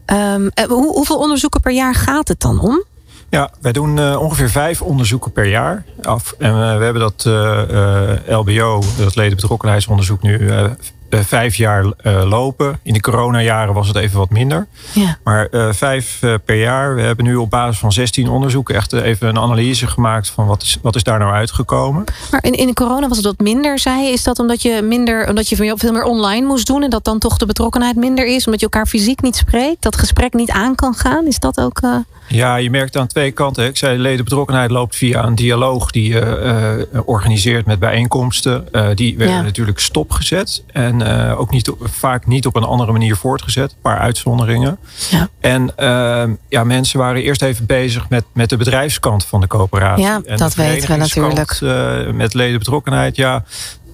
Um, 0.05 0.49
hoe, 0.67 0.93
hoeveel 0.93 1.17
onderzoeken 1.17 1.61
per 1.61 1.73
jaar 1.73 1.95
gaat 1.95 2.27
het 2.27 2.39
dan 2.39 2.59
om? 2.59 2.83
Ja, 3.29 3.51
wij 3.61 3.71
doen 3.71 3.97
uh, 3.97 4.21
ongeveer 4.21 4.49
vijf 4.49 4.81
onderzoeken 4.81 5.31
per 5.31 5.45
jaar 5.45 5.83
af. 6.01 6.35
En 6.37 6.51
uh, 6.51 6.77
we 6.77 6.83
hebben 6.83 7.01
dat 7.01 7.25
uh, 7.27 8.39
LBO, 8.39 8.83
dat 8.97 9.15
ledenbetrokkenheidsonderzoek, 9.15 10.21
nu 10.21 10.49
vijf 11.09 11.55
jaar 11.55 11.85
lopen. 12.03 12.79
In 12.83 12.93
de 12.93 13.01
coronajaren 13.01 13.73
was 13.73 13.87
het 13.87 13.97
even 13.97 14.17
wat 14.17 14.29
minder. 14.29 14.67
Ja. 14.93 15.17
Maar 15.23 15.49
vijf 15.71 16.19
per 16.45 16.59
jaar. 16.59 16.95
We 16.95 17.01
hebben 17.01 17.25
nu 17.25 17.35
op 17.35 17.49
basis 17.49 17.79
van 17.79 17.91
16 17.91 18.29
onderzoeken 18.29 18.75
echt 18.75 18.93
even 18.93 19.27
een 19.27 19.37
analyse 19.37 19.87
gemaakt 19.87 20.29
van 20.29 20.45
wat 20.45 20.61
is, 20.61 20.77
wat 20.81 20.95
is 20.95 21.03
daar 21.03 21.19
nou 21.19 21.31
uitgekomen. 21.31 22.03
Maar 22.31 22.43
in, 22.43 22.53
in 22.53 22.67
de 22.67 22.73
corona 22.73 23.07
was 23.07 23.17
het 23.17 23.25
wat 23.25 23.39
minder, 23.39 23.79
zei 23.79 24.03
je. 24.03 24.11
Is 24.11 24.23
dat 24.23 24.39
omdat 24.39 24.61
je 24.61 24.81
minder, 24.81 25.29
omdat 25.29 25.49
je 25.49 25.55
veel 25.55 25.91
meer 25.91 26.03
online 26.03 26.45
moest 26.45 26.67
doen 26.67 26.83
en 26.83 26.89
dat 26.89 27.03
dan 27.03 27.19
toch 27.19 27.37
de 27.37 27.45
betrokkenheid 27.45 27.95
minder 27.95 28.25
is, 28.25 28.45
omdat 28.45 28.59
je 28.59 28.69
elkaar 28.69 28.87
fysiek 28.87 29.21
niet 29.21 29.35
spreekt, 29.35 29.81
dat 29.83 29.97
gesprek 29.97 30.33
niet 30.33 30.51
aan 30.51 30.75
kan 30.75 30.93
gaan? 30.93 31.27
Is 31.27 31.39
dat 31.39 31.59
ook. 31.59 31.81
Ja, 32.27 32.55
je 32.55 32.69
merkt 32.69 32.97
aan 32.97 33.07
twee 33.07 33.31
kanten. 33.31 33.65
Ik 33.65 33.77
zei, 33.77 33.97
ledenbetrokkenheid 33.97 34.71
loopt 34.71 34.95
via 34.95 35.23
een 35.23 35.35
dialoog 35.35 35.91
die 35.91 36.09
je 36.09 36.87
organiseert 37.05 37.65
met 37.65 37.79
bijeenkomsten. 37.79 38.67
Die 38.95 39.17
werden 39.17 39.35
ja. 39.35 39.41
natuurlijk 39.41 39.79
stopgezet. 39.79 40.63
En 40.71 40.96
uh, 41.01 41.39
ook 41.39 41.49
niet, 41.49 41.71
vaak 41.81 42.25
niet 42.25 42.45
op 42.45 42.55
een 42.55 42.63
andere 42.63 42.91
manier 42.91 43.15
voortgezet. 43.15 43.71
Een 43.71 43.77
paar 43.81 43.99
uitzonderingen. 43.99 44.79
Ja. 45.09 45.29
En 45.39 45.71
ja, 46.49 46.63
mensen 46.63 46.99
waren 46.99 47.21
eerst 47.21 47.41
even 47.41 47.65
bezig 47.65 48.09
met, 48.09 48.23
met 48.33 48.49
de 48.49 48.57
bedrijfskant 48.57 49.25
van 49.25 49.41
de 49.41 49.47
coöperatie. 49.47 50.03
Ja, 50.03 50.21
en 50.25 50.37
dat 50.37 50.55
weten 50.55 50.89
we 50.89 50.95
natuurlijk. 50.95 51.61
met 52.13 52.33
ledenbetrokkenheid, 52.33 53.15
ja 53.15 53.43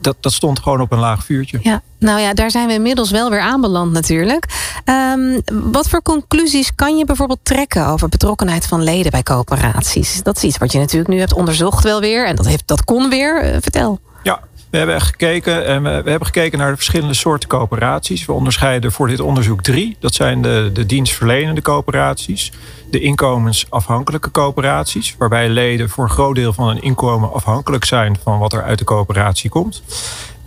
dat, 0.04 0.16
dat 0.20 0.34
stond 0.34 0.60
gewoon 0.60 0.82
op 0.82 0.92
een 0.92 1.00
laag 1.00 1.24
vuurtje. 1.24 1.60
Ja, 1.62 1.82
nou 1.98 2.20
ja, 2.20 2.34
daar 2.34 2.52
zijn 2.52 2.68
we 2.68 2.74
inmiddels 2.74 3.12
wel 3.12 3.30
weer 3.30 3.40
aanbeland 3.40 3.92
natuurlijk. 3.92 4.46
Um, 4.86 5.42
wat 5.72 5.90
voor 5.90 6.02
conclusies 6.02 6.76
kan 6.76 6.98
je 6.98 7.06
bijvoorbeeld 7.06 7.40
trekken 7.44 7.88
over 7.88 8.10
betrokkenheid 8.10 8.66
van 8.66 8.84
leden 8.84 9.12
bij 9.12 9.24
coöperaties? 9.24 10.24
Dat 10.24 10.38
is 10.38 10.44
iets 10.44 10.58
wat 10.58 10.72
je 10.72 10.80
natuurlijk 10.80 11.10
nu 11.10 11.20
hebt 11.20 11.34
onderzocht 11.34 11.84
wel 11.84 12.00
weer. 12.00 12.28
En 12.28 12.36
dat, 12.36 12.46
heeft, 12.46 12.68
dat 12.68 12.84
kon 12.84 13.10
weer. 13.10 13.54
Uh, 13.54 13.58
vertel. 13.62 14.00
Ja, 14.24 14.40
we 14.74 14.80
hebben 14.80 15.02
gekeken 15.02 15.66
en 15.66 15.84
we, 15.84 15.90
we 15.90 16.10
hebben 16.10 16.26
gekeken 16.26 16.58
naar 16.58 16.70
de 16.70 16.76
verschillende 16.76 17.14
soorten 17.14 17.50
coöperaties. 17.50 18.26
We 18.26 18.34
onderscheiden 18.34 18.92
voor 18.92 19.08
dit 19.08 19.20
onderzoek 19.20 19.62
drie. 19.62 19.98
Dat 20.00 20.14
zijn 20.14 20.42
de, 20.42 20.70
de 20.74 20.86
dienstverlenende 20.86 21.62
coöperaties, 21.62 22.52
de 22.90 23.00
inkomensafhankelijke 23.00 24.32
coöperaties, 24.32 25.16
waarbij 25.18 25.50
leden 25.50 25.90
voor 25.90 26.04
een 26.04 26.10
groot 26.10 26.36
deel 26.36 26.54
van 26.54 26.68
hun 26.68 26.82
inkomen 26.82 27.34
afhankelijk 27.34 27.86
zijn 27.86 28.18
van 28.24 28.40
wat 28.40 28.54
er 28.54 28.64
uit 28.64 28.78
de 28.78 28.84
coöperatie 28.84 29.50
komt. 29.50 29.84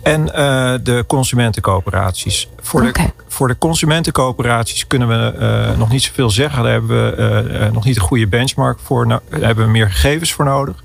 En 0.07 0.21
uh, 0.21 0.73
de 0.83 1.03
consumentencoöperaties. 1.07 2.49
Voor, 2.61 2.87
okay. 2.87 3.05
de, 3.05 3.23
voor 3.27 3.47
de 3.47 3.57
consumentencoöperaties 3.57 4.87
kunnen 4.87 5.07
we 5.07 5.33
uh, 5.71 5.77
nog 5.77 5.89
niet 5.89 6.03
zoveel 6.03 6.29
zeggen. 6.29 6.63
Daar 6.63 6.71
hebben 6.71 7.15
we 7.15 7.59
uh, 7.59 7.71
nog 7.71 7.85
niet 7.85 7.95
een 7.95 8.01
goede 8.01 8.27
benchmark 8.27 8.79
voor. 8.83 9.07
Daar 9.07 9.21
hebben 9.29 9.65
we 9.65 9.71
meer 9.71 9.91
gegevens 9.91 10.33
voor 10.33 10.45
nodig. 10.45 10.83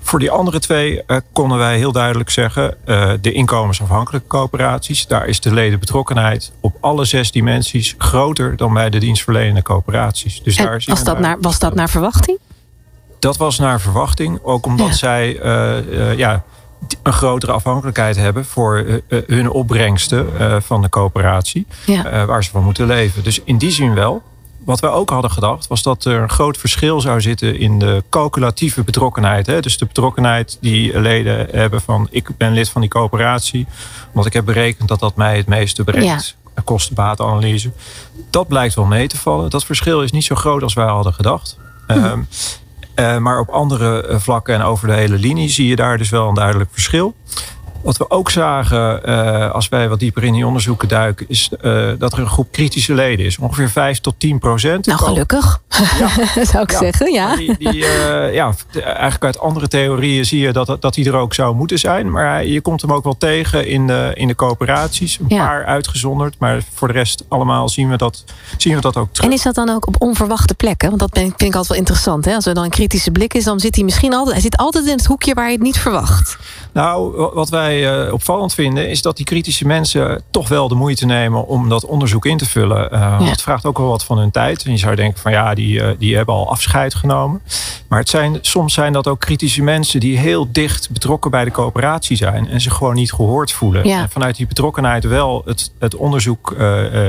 Voor 0.00 0.18
die 0.18 0.30
andere 0.30 0.58
twee 0.58 1.02
konden 1.32 1.58
wij 1.58 1.76
heel 1.76 1.92
duidelijk 1.92 2.30
zeggen: 2.30 2.76
de 3.20 3.32
inkomensafhankelijke 3.32 4.26
coöperaties, 4.28 5.06
daar 5.06 5.26
is 5.26 5.40
de 5.40 5.54
ledenbetrokkenheid 5.54 6.52
op 6.60 6.76
alle 6.80 7.04
zes 7.04 7.32
dimensies 7.32 7.94
groter 7.98 8.56
dan 8.56 8.72
bij 8.72 8.90
de 8.90 8.98
dienstverlenende 8.98 9.62
coöperaties. 9.62 10.42
Dus 10.42 10.56
en 10.56 10.64
daar 10.64 10.82
was, 10.86 11.04
dat 11.04 11.18
naar, 11.18 11.36
was 11.40 11.58
dat 11.58 11.74
naar 11.74 11.90
verwachting? 11.90 12.38
Dat 13.18 13.36
was 13.36 13.58
naar 13.58 13.80
verwachting, 13.80 14.38
ook 14.42 14.66
omdat 14.66 14.88
ja. 14.88 14.94
zij 14.94 15.40
ja, 16.16 16.44
een 17.02 17.12
grotere 17.12 17.52
afhankelijkheid 17.52 18.16
hebben 18.16 18.44
voor 18.44 19.00
hun 19.08 19.50
opbrengsten 19.50 20.26
van 20.62 20.82
de 20.82 20.88
coöperatie, 20.88 21.66
ja. 21.86 22.26
waar 22.26 22.44
ze 22.44 22.50
van 22.50 22.64
moeten 22.64 22.86
leven. 22.86 23.24
Dus 23.24 23.40
in 23.44 23.58
die 23.58 23.70
zin 23.70 23.94
wel 23.94 24.22
wat 24.64 24.80
wij 24.80 24.90
ook 24.90 25.10
hadden 25.10 25.30
gedacht, 25.30 25.66
was 25.66 25.82
dat 25.82 26.04
er 26.04 26.22
een 26.22 26.30
groot 26.30 26.56
verschil 26.56 27.00
zou 27.00 27.20
zitten 27.20 27.58
in 27.58 27.78
de 27.78 28.04
calculatieve 28.08 28.82
betrokkenheid. 28.82 29.46
Hè? 29.46 29.60
Dus 29.60 29.78
de 29.78 29.86
betrokkenheid 29.86 30.58
die 30.60 31.00
leden 31.00 31.46
hebben 31.50 31.80
van 31.80 32.08
ik 32.10 32.36
ben 32.36 32.52
lid 32.52 32.68
van 32.68 32.80
die 32.80 32.90
coöperatie, 32.90 33.66
want 34.12 34.26
ik 34.26 34.32
heb 34.32 34.44
berekend 34.44 34.88
dat 34.88 35.00
dat 35.00 35.16
mij 35.16 35.36
het 35.36 35.46
meeste 35.46 35.84
brengt. 35.84 36.36
Ja. 36.54 36.62
Kostenbatenanalyse. 36.64 37.70
Dat 38.30 38.48
blijkt 38.48 38.74
wel 38.74 38.84
mee 38.84 39.08
te 39.08 39.16
vallen. 39.16 39.50
Dat 39.50 39.64
verschil 39.64 40.02
is 40.02 40.12
niet 40.12 40.24
zo 40.24 40.34
groot 40.34 40.62
als 40.62 40.74
wij 40.74 40.86
hadden 40.86 41.14
gedacht. 41.14 41.58
Mm 41.86 41.96
-hmm. 41.96 42.04
um, 42.04 42.28
maar 42.94 43.38
op 43.38 43.48
andere 43.48 44.18
vlakken 44.18 44.54
en 44.54 44.62
over 44.62 44.86
de 44.86 44.94
hele 44.94 45.18
linie 45.18 45.48
zie 45.48 45.68
je 45.68 45.76
daar 45.76 45.98
dus 45.98 46.10
wel 46.10 46.28
een 46.28 46.34
duidelijk 46.34 46.70
verschil. 46.72 47.14
Wat 47.82 47.96
we 47.96 48.10
ook 48.10 48.30
zagen 48.30 49.00
uh, 49.08 49.50
als 49.50 49.68
wij 49.68 49.88
wat 49.88 49.98
dieper 49.98 50.24
in 50.24 50.32
die 50.32 50.46
onderzoeken 50.46 50.88
duiken, 50.88 51.26
is 51.28 51.50
uh, 51.62 51.90
dat 51.98 52.12
er 52.12 52.18
een 52.18 52.26
groep 52.26 52.52
kritische 52.52 52.94
leden 52.94 53.26
is. 53.26 53.38
Ongeveer 53.38 53.70
5 53.70 54.00
tot 54.00 54.14
10 54.18 54.38
procent. 54.38 54.86
Nou, 54.86 54.98
gelukkig, 54.98 55.60
ja. 55.98 56.08
zou 56.52 56.62
ik 56.62 56.70
ja. 56.70 56.78
zeggen. 56.78 57.12
Ja. 57.12 57.36
Die, 57.36 57.56
die, 57.58 57.74
uh, 57.74 58.34
ja, 58.34 58.54
eigenlijk 58.72 59.24
uit 59.24 59.38
andere 59.38 59.68
theorieën 59.68 60.24
zie 60.24 60.40
je 60.40 60.52
dat, 60.52 60.76
dat 60.80 60.94
die 60.94 61.06
er 61.06 61.14
ook 61.14 61.34
zou 61.34 61.54
moeten 61.54 61.78
zijn. 61.78 62.10
Maar 62.10 62.46
je 62.46 62.60
komt 62.60 62.80
hem 62.80 62.92
ook 62.92 63.04
wel 63.04 63.16
tegen 63.18 63.66
in 63.66 63.86
de, 63.86 64.10
in 64.14 64.28
de 64.28 64.34
coöperaties. 64.34 65.18
Een 65.18 65.26
ja. 65.28 65.46
paar 65.46 65.64
uitgezonderd. 65.64 66.38
Maar 66.38 66.62
voor 66.72 66.88
de 66.88 66.94
rest 66.94 67.24
allemaal 67.28 67.68
zien 67.68 67.90
we 67.90 67.96
dat, 67.96 68.24
zien 68.56 68.74
we 68.74 68.80
dat 68.80 68.96
ook 68.96 69.12
terug. 69.12 69.30
En 69.30 69.36
is 69.36 69.42
dat 69.42 69.54
dan 69.54 69.70
ook 69.70 69.86
op 69.86 69.96
onverwachte 69.98 70.54
plekken? 70.54 70.88
Want 70.88 71.00
dat 71.00 71.10
vind 71.12 71.40
ik 71.40 71.44
altijd 71.44 71.66
wel 71.66 71.78
interessant. 71.78 72.24
Hè? 72.24 72.34
Als 72.34 72.46
er 72.46 72.54
dan 72.54 72.64
een 72.64 72.70
kritische 72.70 73.10
blik 73.10 73.34
is, 73.34 73.44
dan 73.44 73.60
zit 73.60 73.74
hij 73.74 73.84
misschien 73.84 74.14
altijd, 74.14 74.32
hij 74.32 74.42
zit 74.42 74.56
altijd 74.56 74.86
in 74.86 74.96
het 74.96 75.06
hoekje 75.06 75.34
waar 75.34 75.46
je 75.46 75.52
het 75.52 75.62
niet 75.62 75.78
verwacht. 75.78 76.38
Nou, 76.72 77.30
wat 77.34 77.48
wij 77.48 77.71
uh, 77.80 78.12
opvallend 78.12 78.54
vinden, 78.54 78.88
is 78.88 79.02
dat 79.02 79.16
die 79.16 79.24
kritische 79.24 79.66
mensen 79.66 80.22
toch 80.30 80.48
wel 80.48 80.68
de 80.68 80.74
moeite 80.74 81.06
nemen 81.06 81.46
om 81.46 81.68
dat 81.68 81.84
onderzoek 81.84 82.26
in 82.26 82.36
te 82.36 82.46
vullen. 82.46 82.88
Uh, 82.92 83.00
ja. 83.00 83.24
Het 83.24 83.42
vraagt 83.42 83.64
ook 83.64 83.78
wel 83.78 83.86
wat 83.86 84.04
van 84.04 84.18
hun 84.18 84.30
tijd. 84.30 84.64
En 84.64 84.70
je 84.70 84.76
zou 84.76 84.94
denken 84.94 85.20
van 85.20 85.32
ja, 85.32 85.54
die, 85.54 85.78
uh, 85.78 85.88
die 85.98 86.16
hebben 86.16 86.34
al 86.34 86.50
afscheid 86.50 86.94
genomen. 86.94 87.42
Maar 87.88 87.98
het 87.98 88.08
zijn, 88.08 88.38
soms 88.40 88.74
zijn 88.74 88.92
dat 88.92 89.06
ook 89.06 89.20
kritische 89.20 89.62
mensen 89.62 90.00
die 90.00 90.18
heel 90.18 90.48
dicht 90.52 90.90
betrokken 90.90 91.30
bij 91.30 91.44
de 91.44 91.50
coöperatie 91.50 92.16
zijn 92.16 92.48
en 92.48 92.60
zich 92.60 92.74
gewoon 92.74 92.94
niet 92.94 93.12
gehoord 93.12 93.52
voelen. 93.52 93.86
Ja. 93.86 94.00
En 94.00 94.10
vanuit 94.10 94.36
die 94.36 94.46
betrokkenheid 94.46 95.04
wel 95.04 95.42
het, 95.44 95.72
het 95.78 95.94
onderzoek 95.94 96.50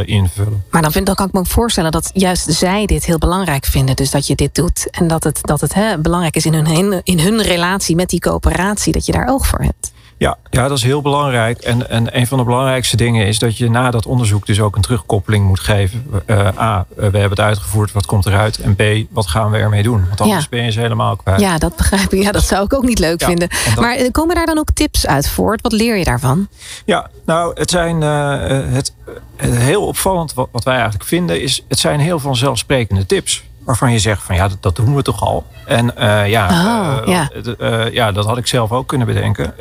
invullen. 0.05 0.63
Maar 0.69 0.81
dan, 0.81 0.91
vind, 0.91 1.05
dan 1.05 1.15
kan 1.15 1.27
ik 1.27 1.33
me 1.33 1.39
ook 1.39 1.47
voorstellen 1.47 1.91
dat 1.91 2.11
juist 2.13 2.53
zij 2.53 2.85
dit 2.85 3.05
heel 3.05 3.17
belangrijk 3.17 3.65
vinden. 3.65 3.95
Dus 3.95 4.11
dat 4.11 4.27
je 4.27 4.35
dit 4.35 4.55
doet 4.55 4.87
en 4.89 5.07
dat 5.07 5.23
het, 5.23 5.39
dat 5.41 5.61
het 5.61 5.73
hè, 5.73 5.97
belangrijk 5.97 6.35
is 6.35 6.45
in 6.45 6.53
hun, 6.53 7.01
in 7.03 7.19
hun 7.19 7.41
relatie 7.41 7.95
met 7.95 8.09
die 8.09 8.19
coöperatie, 8.19 8.93
dat 8.93 9.05
je 9.05 9.11
daar 9.11 9.29
oog 9.29 9.47
voor 9.47 9.61
hebt. 9.61 9.92
Ja, 10.17 10.37
ja, 10.49 10.67
dat 10.67 10.77
is 10.77 10.83
heel 10.83 11.01
belangrijk. 11.01 11.57
En, 11.59 11.89
en 11.89 12.17
een 12.17 12.27
van 12.27 12.37
de 12.37 12.43
belangrijkste 12.43 12.97
dingen 12.97 13.27
is 13.27 13.39
dat 13.39 13.57
je 13.57 13.69
na 13.69 13.91
dat 13.91 14.05
onderzoek 14.05 14.45
dus 14.45 14.59
ook 14.59 14.75
een 14.75 14.81
terugkoppeling 14.81 15.45
moet 15.45 15.59
geven. 15.59 16.05
Uh, 16.27 16.47
A, 16.59 16.85
we 16.95 17.01
hebben 17.01 17.29
het 17.29 17.39
uitgevoerd, 17.39 17.91
wat 17.91 18.05
komt 18.05 18.25
eruit? 18.25 18.57
En 18.59 18.75
B, 18.75 18.81
wat 19.09 19.27
gaan 19.27 19.51
we 19.51 19.57
ermee 19.57 19.83
doen? 19.83 20.05
Want 20.07 20.21
anders 20.21 20.41
Ja. 20.43 20.47
ben 20.49 20.63
je 20.63 20.71
ze 20.71 20.79
helemaal 20.79 21.15
kwijt. 21.15 21.39
Ja, 21.39 21.57
dat 21.57 21.75
begrijp 21.75 22.13
ik. 22.13 22.21
Ja, 22.23 22.31
dat 22.31 22.43
zou 22.43 22.65
ik 22.65 22.73
ook 22.73 22.83
niet 22.83 22.99
leuk 22.99 23.19
Ja, 23.19 23.27
vinden. 23.27 23.49
dat- 23.49 23.83
Maar 23.83 23.95
eh, 23.95 24.11
komen 24.11 24.35
daar 24.35 24.45
dan 24.45 24.57
ook 24.57 24.71
tips 24.73 25.07
uit 25.07 25.29
voort? 25.29 25.61
Wat 25.61 25.71
leer 25.71 25.97
je 25.97 26.03
daarvan? 26.03 26.47
Ja, 26.85 27.09
nou, 27.25 27.51
het 27.59 27.69
zijn 27.69 28.03
eh, 28.03 28.33
eh, 28.59 28.73
het, 28.73 28.93
het 29.35 29.57
heel 29.57 29.85
opvallend 29.87 30.33
wat, 30.33 30.47
wat 30.51 30.63
wij 30.63 30.75
eigenlijk 30.75 31.05
vinden 31.05 31.41
is, 31.41 31.63
het 31.67 31.79
zijn 31.79 31.99
heel 31.99 32.19
vanzelfsprekende 32.19 33.05
tips. 33.05 33.43
Waarvan 33.65 33.91
je 33.91 33.99
zegt 33.99 34.23
van 34.23 34.35
ja, 34.35 34.47
dat, 34.47 34.57
dat 34.61 34.75
doen 34.75 34.95
we 34.95 35.01
toch 35.01 35.21
al. 35.21 35.45
En 35.65 35.97
eh, 35.97 36.29
ja, 36.29 36.47
Oh, 36.47 36.97
eh, 37.07 37.85
eh, 37.85 37.93
ja, 37.93 38.11
dat 38.11 38.25
had 38.25 38.37
ik 38.37 38.47
zelf 38.47 38.71
ook 38.71 38.87
kunnen 38.87 39.07
bedenken. 39.07 39.53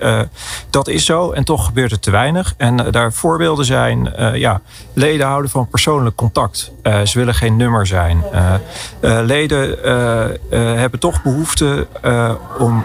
Dat 0.71 0.89
is 0.89 1.05
zo 1.05 1.31
en 1.31 1.45
toch 1.45 1.65
gebeurt 1.65 1.91
het 1.91 2.03
te 2.03 2.11
weinig. 2.11 2.55
En 2.57 2.91
daar 2.91 3.13
voorbeelden 3.13 3.65
zijn, 3.65 4.13
ja, 4.35 4.61
leden 4.93 5.27
houden 5.27 5.51
van 5.51 5.69
persoonlijk 5.69 6.17
contact. 6.17 6.73
Ze 6.83 7.19
willen 7.19 7.35
geen 7.35 7.57
nummer 7.57 7.87
zijn. 7.87 8.25
Leden 9.01 9.79
hebben 10.79 11.01
toch 11.01 11.23
behoefte 11.23 11.87
eh, 12.03 12.35
om 12.59 12.85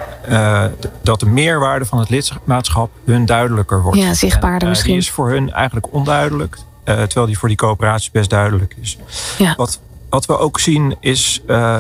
dat 1.02 1.20
de 1.20 1.26
meerwaarde 1.26 1.86
van 1.86 2.00
het 2.00 2.10
lidmaatschap 2.10 2.92
hun 3.06 3.26
duidelijker 3.26 3.82
wordt. 3.82 4.00
Ja, 4.00 4.14
zichtbaarder 4.14 4.62
En, 4.62 4.70
misschien. 4.70 4.92
Die 4.92 5.02
is 5.02 5.12
voor 5.12 5.30
hun 5.30 5.52
eigenlijk 5.52 5.94
onduidelijk. 5.94 6.58
terwijl 6.84 7.26
die 7.26 7.38
voor 7.38 7.48
die 7.48 7.58
coöperatie 7.58 8.10
best 8.14 8.30
duidelijk 8.30 8.76
is. 8.82 8.98
Ja. 9.38 9.54
Wat, 9.56 9.80
wat 10.10 10.26
we 10.26 10.38
ook 10.38 10.60
zien 10.60 10.96
is 11.00 11.42
eh, 11.48 11.78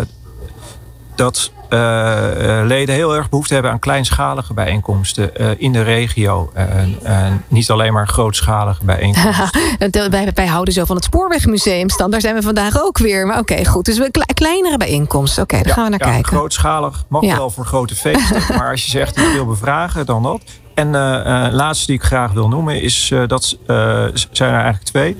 dat 1.15 1.51
eh, 1.69 2.59
eh, 2.59 2.65
leden 2.65 2.95
heel 2.95 3.15
erg 3.15 3.29
behoefte 3.29 3.53
hebben 3.53 3.71
aan 3.71 3.79
kleinschalige 3.79 4.53
bijeenkomsten 4.53 5.59
in 5.59 5.71
de 5.71 5.81
regio. 5.81 6.51
En, 6.53 7.43
niet 7.47 7.69
alleen 7.69 7.93
maar 7.93 8.07
grootschalige 8.07 8.85
bijeenkomsten. 8.85 9.49
Wij, 10.09 10.31
wij 10.33 10.47
houden 10.47 10.73
zo 10.73 10.85
van 10.85 10.95
het 10.95 11.05
Spoorwegmuseum 11.05 11.89
stand. 11.89 12.11
Daar 12.11 12.21
zijn 12.21 12.35
we 12.35 12.41
vandaag 12.41 12.81
ook 12.83 12.97
weer. 12.97 13.25
Maar 13.25 13.39
oké, 13.39 13.65
goed. 13.65 13.85
Dus 13.85 13.97
we 13.97 14.11
kle- 14.11 14.33
kleinere 14.33 14.77
bijeenkomsten. 14.77 15.43
Oké, 15.43 15.61
daar 15.61 15.73
gaan 15.73 15.83
we 15.83 15.89
naar 15.89 16.07
ja, 16.07 16.13
kijken. 16.13 16.37
Grootschalig 16.37 17.03
mag 17.07 17.23
Ja. 17.23 17.35
wel 17.35 17.49
voor 17.49 17.65
grote 17.65 17.95
feesten. 17.95 18.41
maar 18.57 18.71
als 18.71 18.85
je 18.85 18.89
zegt 18.89 19.17
ik 19.17 19.31
wil 19.33 19.45
bevragen, 19.45 20.05
dan 20.05 20.23
dat. 20.23 20.41
En 20.73 20.95
eh, 20.95 21.53
laatste 21.53 21.85
die 21.85 21.95
ik 21.95 22.03
graag 22.03 22.31
wil 22.31 22.47
noemen 22.47 22.81
is 22.81 23.13
dat 23.27 23.57
zijn 24.31 24.49
er 24.53 24.61
eigenlijk 24.61 24.83
twee. 24.83 25.17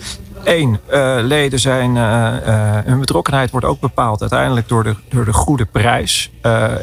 Eén, 0.47 0.79
eh, 0.85 1.15
leden 1.21 1.59
zijn, 1.59 1.97
eh, 1.97 2.37
eh, 2.47 2.85
hun 2.85 2.99
betrokkenheid 2.99 3.51
wordt 3.51 3.65
ook 3.65 3.79
bepaald 3.79 4.21
uiteindelijk 4.21 4.67
door 4.67 4.83
de, 4.83 4.95
door 5.09 5.25
de 5.25 5.33
goede 5.33 5.65
prijs. 5.65 6.31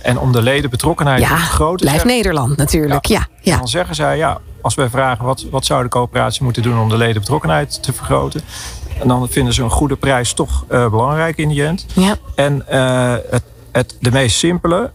En 0.02 0.18
om 0.18 0.32
de 0.32 0.42
ledenbetrokkenheid 0.42 1.22
te 1.22 1.28
Ja, 1.28 1.36
vergroten, 1.36 1.76
blijft 1.86 2.00
zeggen- 2.00 2.16
Nederland 2.16 2.56
natuurlijk. 2.56 3.06
Ja, 3.06 3.26
ja. 3.40 3.56
dan 3.56 3.68
zeggen 3.68 3.94
zij, 3.94 4.16
ja, 4.16 4.38
als 4.60 4.74
wij 4.74 4.88
vragen 4.88 5.24
wat, 5.24 5.46
wat 5.50 5.64
zou 5.64 5.82
de 5.82 5.88
coöperatie 5.88 6.42
moeten 6.44 6.62
doen 6.62 6.78
om 6.80 6.88
de 6.88 6.96
ledenbetrokkenheid 6.96 7.82
te 7.82 7.92
vergroten. 7.92 8.40
En 9.00 9.08
dan 9.08 9.28
vinden 9.28 9.54
ze 9.54 9.62
een 9.62 9.70
goede 9.70 9.96
prijs 9.96 10.32
toch 10.32 10.64
belangrijk 10.68 11.36
in 11.36 11.48
die 11.48 11.64
end. 11.66 11.86
ja. 11.94 12.16
En 12.34 12.62
het, 13.30 13.42
het, 13.72 13.96
de 14.00 14.10
meest 14.10 14.36
simpele. 14.38 14.90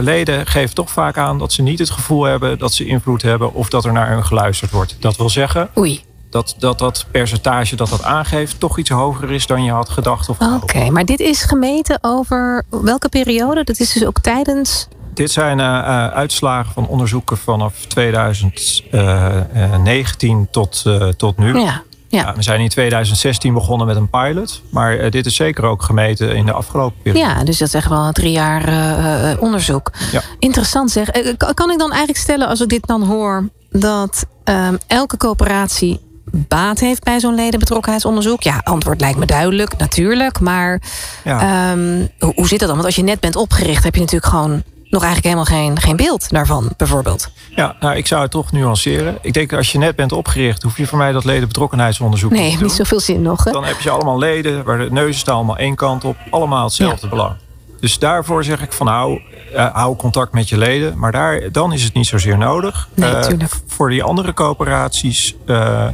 leden 0.00 0.46
geven 0.46 0.74
toch 0.74 0.90
vaak 0.90 1.16
aan 1.18 1.38
dat 1.38 1.52
ze 1.52 1.62
niet 1.62 1.78
het 1.78 1.90
gevoel 1.90 2.24
hebben 2.24 2.58
dat 2.58 2.72
ze 2.74 2.84
invloed 2.86 3.22
hebben 3.22 3.54
of 3.54 3.68
dat 3.68 3.84
er 3.84 3.92
naar 3.92 4.08
hun 4.08 4.24
geluisterd 4.24 4.70
wordt. 4.70 4.96
Dat 5.00 5.16
wil 5.16 5.30
zeggen 5.30 5.68
Oei. 5.78 6.06
Dat 6.30 6.54
dat, 6.58 6.78
dat 6.78 7.06
percentage 7.10 7.76
dat 7.76 7.88
dat 7.88 8.02
aangeeft 8.02 8.60
toch 8.60 8.78
iets 8.78 8.90
hoger 8.90 9.30
is 9.30 9.46
dan 9.46 9.64
je 9.64 9.70
had 9.70 9.88
gedacht. 9.88 10.28
Of 10.28 10.36
Oké, 10.62 10.90
maar 10.90 11.04
dit 11.04 11.20
is 11.20 11.42
gemeten 11.42 11.98
over 12.00 12.64
welke 12.70 13.08
periode? 13.08 13.64
Dat 13.64 13.80
is 13.80 13.92
dus 13.92 14.04
ook 14.06 14.18
tijdens. 14.20 14.88
Dit 15.14 15.30
zijn 15.30 15.60
eh, 15.60 15.66
eh, 15.78 16.06
uitslagen 16.12 16.72
van 16.72 16.86
onderzoeken 16.86 17.36
vanaf 17.36 17.74
2019 17.88 20.48
tot, 20.50 20.82
eh, 20.86 21.08
tot 21.08 21.36
nu. 21.36 21.54
Ja, 21.58 21.64
ja. 21.64 21.82
Ja, 22.20 22.34
we 22.34 22.42
zijn 22.42 22.60
in 22.60 22.68
2016 22.68 23.52
begonnen 23.54 23.86
met 23.86 23.96
een 23.96 24.10
pilot. 24.10 24.62
Maar 24.70 25.10
dit 25.10 25.26
is 25.26 25.34
zeker 25.36 25.64
ook 25.64 25.82
gemeten 25.82 26.36
in 26.36 26.46
de 26.46 26.52
afgelopen 26.52 27.02
periode. 27.02 27.28
Ja, 27.28 27.44
dus 27.44 27.58
dat 27.58 27.68
is 27.68 27.74
echt 27.74 27.88
wel 27.88 28.04
een 28.06 28.12
drie 28.12 28.32
jaar 28.32 29.38
onderzoek. 29.40 29.92
Ja. 30.12 30.22
Interessant 30.38 30.90
zeg. 30.90 31.10
Kan- 31.36 31.54
Kan 31.54 31.70
ik 31.70 31.78
dan 31.78 31.88
eigenlijk 31.90 32.18
stellen, 32.20 32.48
als 32.48 32.60
ik 32.60 32.68
dit 32.68 32.86
dan 32.86 33.02
hoor, 33.02 33.48
dat 33.70 34.26
ehm, 34.44 34.76
elke 34.86 35.16
coöperatie 35.16 36.00
baat 36.32 36.78
heeft 36.80 37.02
bij 37.02 37.20
zo'n 37.20 37.34
ledenbetrokkenheidsonderzoek? 37.34 38.42
Ja, 38.42 38.60
antwoord 38.64 39.00
lijkt 39.00 39.18
me 39.18 39.26
duidelijk, 39.26 39.76
natuurlijk. 39.76 40.40
Maar 40.40 40.80
Ja. 41.24 41.40
ehm, 41.70 42.06
hoe, 42.18 42.32
hoe 42.34 42.48
zit 42.48 42.58
dat 42.58 42.68
dan? 42.68 42.76
Want 42.76 42.84
als 42.88 42.96
je 42.96 43.02
net 43.02 43.20
bent 43.20 43.36
opgericht, 43.36 43.84
heb 43.84 43.94
je 43.94 44.00
natuurlijk 44.00 44.30
gewoon 44.32 44.62
nog 44.90 45.02
eigenlijk 45.04 45.34
helemaal 45.34 45.62
geen, 45.62 45.80
geen 45.80 45.96
beeld 45.96 46.30
daarvan, 46.30 46.70
bijvoorbeeld. 46.76 47.28
Ja, 47.56 47.76
nou, 47.80 47.96
ik 47.96 48.06
zou 48.06 48.22
het 48.22 48.30
toch 48.30 48.52
nuanceren. 48.52 49.18
Ik 49.22 49.32
denk 49.32 49.52
als 49.52 49.72
je 49.72 49.78
net 49.78 49.96
bent 49.96 50.12
opgericht, 50.12 50.62
hoef 50.62 50.76
je 50.76 50.86
voor 50.86 50.98
mij 50.98 51.12
dat 51.12 51.24
ledenbetrokkenheidsonderzoek 51.24 52.30
Nee, 52.30 52.40
niet 52.42 52.50
te 52.52 52.58
doen. 52.58 52.66
niet 52.66 52.76
zoveel 52.76 53.00
zin 53.00 53.22
nog. 53.22 53.44
Hè? 53.44 53.50
Dan 53.52 53.64
heb 53.64 53.80
je 53.80 53.90
allemaal 53.90 54.18
leden 54.18 54.64
waar 54.64 54.78
de 54.78 54.90
neuzen 54.90 55.20
staan 55.20 55.34
allemaal 55.34 55.56
één 55.56 55.74
kant 55.74 56.04
op. 56.04 56.16
Allemaal 56.30 56.64
hetzelfde 56.64 57.08
belang. 57.08 57.32
Dus 57.80 57.98
daarvoor 57.98 58.44
zeg 58.44 58.62
ik 58.62 58.72
van 58.72 58.86
nou, 58.86 59.20
eh, 59.54 59.74
hou 59.74 59.96
contact 59.96 60.32
met 60.32 60.48
je 60.48 60.58
leden. 60.58 60.98
Maar 60.98 61.12
daar, 61.12 61.52
dan 61.52 61.72
is 61.72 61.84
het 61.84 61.94
niet 61.94 62.06
zozeer 62.06 62.38
nodig. 62.38 62.88
Nee, 62.94 63.10
Eh, 63.10 63.20
tuurlijk. 63.22 63.52
voor 63.66 63.90
die 63.90 64.02
andere 64.02 64.34
coöperaties 64.34 65.36
eh, 65.46 65.86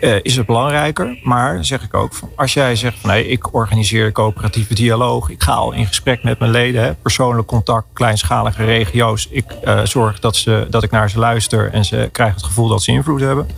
eh, 0.00 0.16
is 0.22 0.36
het 0.36 0.46
belangrijker. 0.46 1.18
Maar 1.22 1.64
zeg 1.64 1.82
ik 1.82 1.94
ook, 1.94 2.14
van, 2.14 2.30
als 2.36 2.52
jij 2.54 2.76
zegt 2.76 2.98
van 3.00 3.10
nee, 3.10 3.28
ik 3.28 3.54
organiseer 3.54 4.12
coöperatieve 4.12 4.74
dialoog. 4.74 5.28
Ik 5.30 5.42
ga 5.42 5.52
al 5.52 5.72
in 5.72 5.86
gesprek 5.86 6.22
met 6.22 6.38
mijn 6.38 6.50
leden. 6.50 6.82
Hè, 6.82 6.94
persoonlijk 6.94 7.46
contact, 7.48 7.86
kleinschalige 7.92 8.64
regio's. 8.64 9.28
Ik 9.30 9.44
eh, 9.52 9.80
zorg 9.84 10.20
dat, 10.20 10.36
ze, 10.36 10.66
dat 10.70 10.82
ik 10.82 10.90
naar 10.90 11.10
ze 11.10 11.18
luister 11.18 11.72
en 11.72 11.84
ze 11.84 12.08
krijgen 12.12 12.36
het 12.36 12.44
gevoel 12.44 12.68
dat 12.68 12.82
ze 12.82 12.90
invloed 12.92 13.20
hebben. 13.20 13.48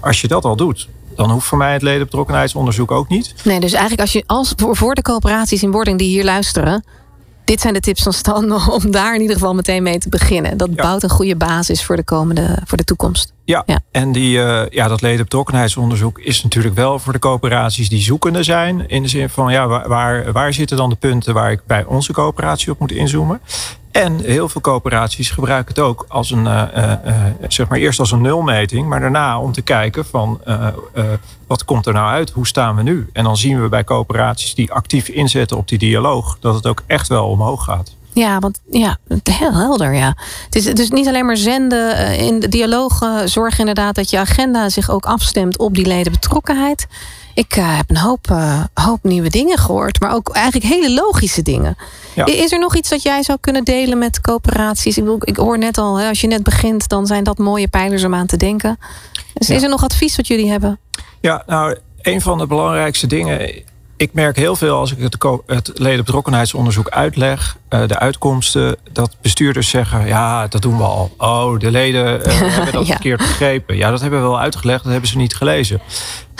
Als 0.00 0.20
je 0.20 0.28
dat 0.28 0.44
al 0.44 0.56
doet, 0.56 0.88
dan 1.16 1.30
hoeft 1.30 1.46
voor 1.46 1.58
mij 1.58 1.72
het 1.72 1.82
ledenbetrokkenheidsonderzoek 1.82 2.90
ook 2.90 3.08
niet. 3.08 3.34
Nee, 3.44 3.60
dus 3.60 3.72
eigenlijk 3.72 4.00
als 4.00 4.12
je 4.12 4.22
als 4.26 4.52
voor, 4.56 4.76
voor 4.76 4.94
de 4.94 5.02
coöperaties 5.02 5.62
in 5.62 5.70
wording 5.70 5.98
die 5.98 6.08
hier 6.08 6.24
luisteren. 6.24 6.84
Dit 7.44 7.60
zijn 7.60 7.74
de 7.74 7.80
tips 7.80 8.02
van 8.02 8.12
Stan 8.12 8.52
om 8.82 8.90
daar 8.90 9.14
in 9.14 9.20
ieder 9.20 9.36
geval 9.36 9.54
meteen 9.54 9.82
mee 9.82 9.98
te 9.98 10.08
beginnen. 10.08 10.56
Dat 10.56 10.68
Ja. 10.74 10.82
bouwt 10.82 11.02
een 11.02 11.10
goede 11.10 11.36
basis 11.36 11.84
voor 11.84 11.96
de 11.96 12.04
komende, 12.04 12.58
voor 12.64 12.78
de 12.78 12.84
toekomst. 12.84 13.32
Ja, 13.44 13.62
Ja. 13.66 13.80
en 13.90 14.12
die, 14.12 14.42
eh, 14.42 14.70
ja, 14.70 14.88
dat 14.88 15.00
ledenbetrokkenheidsonderzoek 15.00 16.18
is 16.18 16.42
natuurlijk 16.42 16.74
wel 16.74 16.98
voor 16.98 17.12
de 17.12 17.18
coöperaties 17.18 17.88
die 17.88 18.02
zoekende 18.02 18.42
zijn. 18.42 18.88
In 18.88 19.02
de 19.02 19.08
zin 19.08 19.28
van, 19.28 19.52
ja, 19.52 19.66
waar, 19.66 19.88
waar, 19.88 20.32
waar 20.32 20.52
zitten 20.52 20.76
dan 20.76 20.88
de 20.88 20.96
punten 20.96 21.34
waar 21.34 21.50
ik 21.52 21.60
bij 21.66 21.84
onze 21.84 22.12
coöperatie 22.12 22.70
op 22.72 22.78
moet 22.78 22.92
inzoomen? 22.92 23.40
En 23.92 24.20
heel 24.20 24.48
veel 24.48 24.60
coöperaties 24.60 25.30
gebruiken 25.30 25.74
het 25.74 25.84
ook 25.84 26.04
als 26.08 26.30
een, 26.30 26.46
eh, 26.46 26.62
eh, 26.62 26.92
eh, 26.92 27.32
zeg 27.48 27.68
maar 27.68 27.78
eerst 27.78 28.00
als 28.00 28.12
een 28.12 28.20
nulmeting, 28.20 28.88
maar 28.88 29.00
daarna 29.00 29.40
om 29.40 29.52
te 29.52 29.62
kijken 29.62 30.04
van 30.04 30.40
wat 31.46 31.64
komt 31.64 31.86
er 31.86 31.92
nou 31.92 32.10
uit? 32.10 32.30
Hoe 32.30 32.46
staan 32.46 32.76
we 32.76 32.82
nu? 32.82 33.08
En 33.12 33.24
dan 33.24 33.36
zien 33.36 33.62
we 33.62 33.68
bij 33.68 33.84
coöperaties 33.84 34.54
die 34.54 34.72
actief 34.72 35.08
inzetten 35.08 35.56
op 35.56 35.68
die 35.68 35.78
dialoog, 35.78 36.36
dat 36.40 36.54
het 36.54 36.66
ook 36.66 36.82
echt 36.86 37.08
wel 37.08 37.28
omhoog 37.28 37.64
gaat. 37.64 37.94
Ja, 38.12 38.38
want 38.38 38.60
ja, 38.70 38.96
heel 39.30 39.54
helder, 39.54 39.94
ja. 39.94 40.16
Het 40.44 40.54
is 40.54 40.64
dus 40.64 40.90
niet 40.90 41.06
alleen 41.06 41.26
maar 41.26 41.36
zenden 41.36 41.96
eh, 41.96 42.20
in 42.20 42.40
de 42.40 42.48
dialoog. 42.48 43.22
Zorg 43.24 43.58
inderdaad 43.58 43.94
dat 43.94 44.10
je 44.10 44.18
agenda 44.18 44.68
zich 44.68 44.90
ook 44.90 45.04
afstemt 45.04 45.58
op 45.58 45.74
die 45.74 45.86
ledenbetrokkenheid. 45.86 46.86
Ik 47.34 47.56
uh, 47.56 47.76
heb 47.76 47.90
een 47.90 47.96
hoop, 47.96 48.36
hoop 48.74 48.98
nieuwe 49.02 49.28
dingen 49.28 49.58
gehoord, 49.58 50.00
maar 50.00 50.14
ook 50.14 50.28
eigenlijk 50.28 50.74
hele 50.74 50.90
logische 50.90 51.42
dingen. 51.42 51.76
Ja. 52.14 52.26
Is 52.26 52.52
er 52.52 52.58
nog 52.58 52.76
iets 52.76 52.88
dat 52.88 53.02
jij 53.02 53.22
zou 53.22 53.38
kunnen 53.40 53.64
delen 53.64 53.98
met 53.98 54.20
coöperaties? 54.20 54.98
Ik, 54.98 55.24
ik 55.24 55.36
hoor 55.36 55.58
net 55.58 55.78
al, 55.78 55.96
hè, 55.96 56.08
als 56.08 56.20
je 56.20 56.26
net 56.26 56.42
begint, 56.42 56.88
dan 56.88 57.06
zijn 57.06 57.24
dat 57.24 57.38
mooie 57.38 57.68
pijlers 57.68 58.04
om 58.04 58.14
aan 58.14 58.26
te 58.26 58.36
denken. 58.36 58.78
Dus 59.34 59.46
ja. 59.46 59.54
is 59.54 59.62
er 59.62 59.68
nog 59.68 59.84
advies 59.84 60.16
wat 60.16 60.26
jullie 60.26 60.50
hebben? 60.50 60.78
Ja, 61.20 61.42
nou, 61.46 61.78
een 62.02 62.20
van 62.20 62.38
de 62.38 62.46
belangrijkste 62.46 63.06
dingen 63.06 63.64
ik 64.02 64.12
merk 64.12 64.36
heel 64.36 64.56
veel 64.56 64.76
als 64.76 64.92
ik 64.92 64.98
het, 64.98 65.16
het 65.46 65.70
ledenbetrokkenheidsonderzoek 65.74 66.88
uitleg, 66.88 67.56
uh, 67.70 67.86
de 67.86 67.98
uitkomsten, 67.98 68.76
dat 68.92 69.16
bestuurders 69.20 69.68
zeggen: 69.68 70.06
ja, 70.06 70.46
dat 70.46 70.62
doen 70.62 70.76
we 70.76 70.82
al. 70.82 71.14
Oh, 71.18 71.58
de 71.58 71.70
leden 71.70 72.26
uh, 72.26 72.40
hebben 72.40 72.72
dat 72.72 72.86
verkeerd 72.86 73.18
begrepen. 73.18 73.76
Ja, 73.76 73.90
dat 73.90 74.00
hebben 74.00 74.20
we 74.20 74.26
wel 74.26 74.40
uitgelegd, 74.40 74.82
dat 74.82 74.92
hebben 74.92 75.10
ze 75.10 75.16
niet 75.16 75.34
gelezen. 75.34 75.80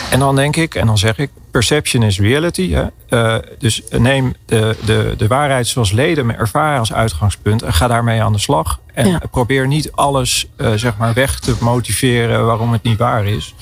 En 0.09 0.19
dan 0.19 0.35
denk 0.35 0.55
ik, 0.55 0.75
en 0.75 0.85
dan 0.85 0.97
zeg 0.97 1.17
ik: 1.17 1.29
perception 1.51 2.03
is 2.03 2.19
reality. 2.19 2.71
Hè? 2.71 2.85
Uh, 3.09 3.35
dus 3.59 3.81
neem 3.89 4.35
de, 4.45 4.75
de, 4.85 5.13
de 5.17 5.27
waarheid 5.27 5.67
zoals 5.67 5.91
leden 5.91 6.25
me 6.25 6.33
ervaren 6.33 6.79
als 6.79 6.93
uitgangspunt 6.93 7.61
en 7.61 7.73
ga 7.73 7.87
daarmee 7.87 8.23
aan 8.23 8.33
de 8.33 8.39
slag. 8.39 8.79
En 8.93 9.07
ja. 9.07 9.21
probeer 9.31 9.67
niet 9.67 9.91
alles 9.91 10.47
zeg 10.75 10.97
maar 10.97 11.13
weg 11.13 11.39
te 11.39 11.55
motiveren 11.59 12.45
waarom 12.45 12.71
het 12.71 12.83
niet 12.83 12.97
waar 12.97 13.25
is. 13.25 13.53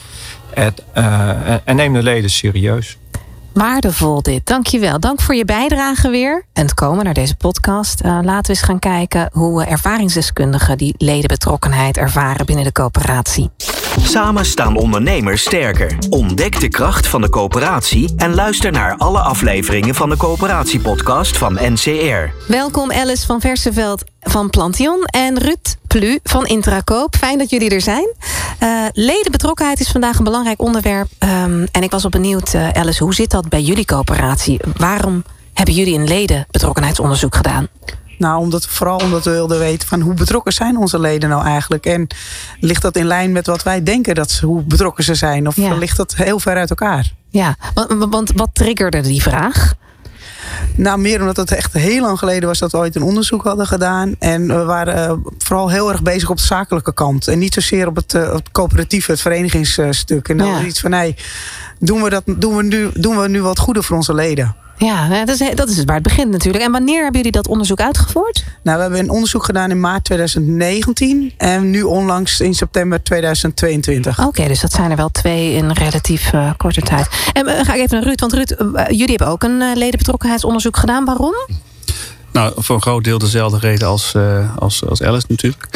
En, 0.53 0.73
en 1.63 1.75
neem 1.75 1.93
de 1.93 2.03
leden 2.03 2.29
serieus. 2.29 2.97
Waardevol 3.53 4.21
dit. 4.21 4.45
Dankjewel. 4.45 4.99
Dank 4.99 5.21
voor 5.21 5.35
je 5.35 5.45
bijdrage 5.45 6.09
weer. 6.09 6.45
En 6.53 6.63
het 6.63 6.73
komen 6.73 7.05
naar 7.05 7.13
deze 7.13 7.35
podcast. 7.35 8.01
Uh, 8.03 8.19
laten 8.21 8.41
we 8.41 8.49
eens 8.49 8.61
gaan 8.61 8.79
kijken 8.79 9.29
hoe 9.33 9.63
ervaringsdeskundigen 9.63 10.77
die 10.77 10.95
ledenbetrokkenheid 10.97 11.97
ervaren 11.97 12.45
binnen 12.45 12.65
de 12.65 12.71
coöperatie. 12.71 13.49
Samen 13.99 14.45
staan 14.45 14.75
ondernemers 14.75 15.41
sterker. 15.41 15.97
Ontdek 16.09 16.59
de 16.59 16.67
kracht 16.67 17.07
van 17.07 17.21
de 17.21 17.29
coöperatie 17.29 18.13
en 18.17 18.33
luister 18.33 18.71
naar 18.71 18.97
alle 18.97 19.19
afleveringen 19.19 19.95
van 19.95 20.09
de 20.09 20.17
coöperatiepodcast 20.17 21.37
van 21.37 21.53
NCR. 21.53 22.47
Welkom 22.47 22.91
Alice 22.91 23.25
van 23.25 23.41
Verseveld 23.41 24.03
van 24.21 24.49
Plantion 24.49 25.03
en 25.03 25.39
Ruud 25.39 25.75
Plu 25.87 26.19
van 26.23 26.45
Intracoop. 26.45 27.15
Fijn 27.15 27.37
dat 27.37 27.49
jullie 27.49 27.69
er 27.69 27.81
zijn. 27.81 28.13
Uh, 28.63 28.85
ledenbetrokkenheid 28.93 29.79
is 29.79 29.89
vandaag 29.89 30.17
een 30.17 30.23
belangrijk 30.23 30.61
onderwerp. 30.61 31.07
Um, 31.19 31.67
en 31.71 31.83
ik 31.83 31.91
was 31.91 32.05
op 32.05 32.11
benieuwd, 32.11 32.53
uh, 32.53 32.69
Alice, 32.69 33.03
hoe 33.03 33.13
zit 33.13 33.31
dat 33.31 33.49
bij 33.49 33.61
jullie 33.61 33.85
coöperatie? 33.85 34.59
Waarom 34.77 35.23
hebben 35.53 35.75
jullie 35.75 35.99
een 35.99 36.07
ledenbetrokkenheidsonderzoek 36.07 37.35
gedaan? 37.35 37.67
Nou, 38.17 38.39
omdat, 38.39 38.67
vooral 38.67 38.97
omdat 38.97 39.23
we 39.23 39.31
wilden 39.31 39.59
weten 39.59 39.87
van 39.87 40.01
hoe 40.01 40.13
betrokken 40.13 40.53
zijn 40.53 40.77
onze 40.77 40.99
leden 40.99 41.29
nou 41.29 41.45
eigenlijk. 41.45 41.85
En 41.85 42.07
ligt 42.59 42.81
dat 42.81 42.95
in 42.95 43.05
lijn 43.05 43.31
met 43.31 43.45
wat 43.45 43.63
wij 43.63 43.83
denken 43.83 44.15
dat 44.15 44.31
ze, 44.31 44.45
hoe 44.45 44.61
betrokken 44.61 45.03
ze 45.03 45.15
zijn? 45.15 45.47
Of 45.47 45.55
ja. 45.55 45.73
ligt 45.73 45.97
dat 45.97 46.15
heel 46.15 46.39
ver 46.39 46.55
uit 46.55 46.69
elkaar? 46.69 47.13
Ja, 47.29 47.55
want, 47.73 48.05
want 48.09 48.31
wat 48.35 48.49
triggerde 48.53 49.01
die 49.01 49.21
vraag? 49.21 49.73
Nou, 50.75 50.99
meer 50.99 51.19
omdat 51.19 51.37
het 51.37 51.51
echt 51.51 51.73
heel 51.73 52.01
lang 52.01 52.19
geleden 52.19 52.47
was 52.47 52.59
dat 52.59 52.71
we 52.71 52.77
ooit 52.77 52.95
een 52.95 53.01
onderzoek 53.01 53.43
hadden 53.43 53.67
gedaan. 53.67 54.15
En 54.19 54.47
we 54.47 54.63
waren 54.63 55.09
uh, 55.09 55.31
vooral 55.37 55.69
heel 55.69 55.91
erg 55.91 56.01
bezig 56.01 56.29
op 56.29 56.37
de 56.37 56.43
zakelijke 56.43 56.93
kant. 56.93 57.27
En 57.27 57.39
niet 57.39 57.53
zozeer 57.53 57.87
op 57.87 57.95
het, 57.95 58.11
het 58.11 58.51
coöperatieve, 58.51 59.11
het 59.11 59.21
verenigingsstuk. 59.21 60.29
En 60.29 60.37
dan 60.37 60.47
ja. 60.47 60.63
iets 60.63 60.79
van, 60.79 60.89
nee, 60.89 61.15
doen 61.79 62.03
we, 62.03 62.09
dat, 62.09 62.23
doen, 62.25 62.55
we 62.55 62.63
nu, 62.63 62.89
doen 62.93 63.19
we 63.19 63.27
nu 63.27 63.41
wat 63.41 63.59
goede 63.59 63.83
voor 63.83 63.95
onze 63.95 64.13
leden? 64.13 64.55
Ja, 64.85 65.25
dat 65.25 65.39
is, 65.39 65.55
dat 65.55 65.69
is 65.69 65.83
waar 65.83 65.95
het 65.95 66.03
begint 66.03 66.31
natuurlijk. 66.31 66.63
En 66.63 66.71
wanneer 66.71 67.01
hebben 67.01 67.17
jullie 67.17 67.31
dat 67.31 67.47
onderzoek 67.47 67.81
uitgevoerd? 67.81 68.43
Nou, 68.63 68.77
we 68.77 68.83
hebben 68.83 68.99
een 68.99 69.09
onderzoek 69.09 69.43
gedaan 69.43 69.69
in 69.69 69.79
maart 69.79 70.03
2019 70.03 71.33
en 71.37 71.69
nu 71.69 71.81
onlangs 71.81 72.39
in 72.39 72.53
september 72.53 73.03
2022. 73.03 74.19
Oké, 74.19 74.27
okay, 74.27 74.47
dus 74.47 74.61
dat 74.61 74.71
zijn 74.71 74.91
er 74.91 74.97
wel 74.97 75.09
twee 75.09 75.53
in 75.53 75.71
relatief 75.71 76.33
uh, 76.33 76.51
korte 76.57 76.81
tijd. 76.81 77.07
En 77.33 77.47
uh, 77.47 77.59
ga 77.63 77.73
ik 77.73 77.81
even 77.81 77.97
naar 77.97 78.03
Ruud, 78.03 78.19
want 78.19 78.33
Ruud, 78.33 78.51
uh, 78.51 78.85
jullie 78.87 79.09
hebben 79.09 79.27
ook 79.27 79.43
een 79.43 79.77
ledenbetrokkenheidsonderzoek 79.77 80.77
gedaan. 80.77 81.05
Waarom? 81.05 81.33
Nou, 82.31 82.53
voor 82.55 82.75
een 82.75 82.81
groot 82.81 83.03
deel 83.03 83.17
dezelfde 83.17 83.59
reden 83.59 83.87
als, 83.87 84.13
uh, 84.17 84.57
als, 84.57 84.85
als 84.85 85.01
Alice 85.01 85.25
natuurlijk. 85.29 85.67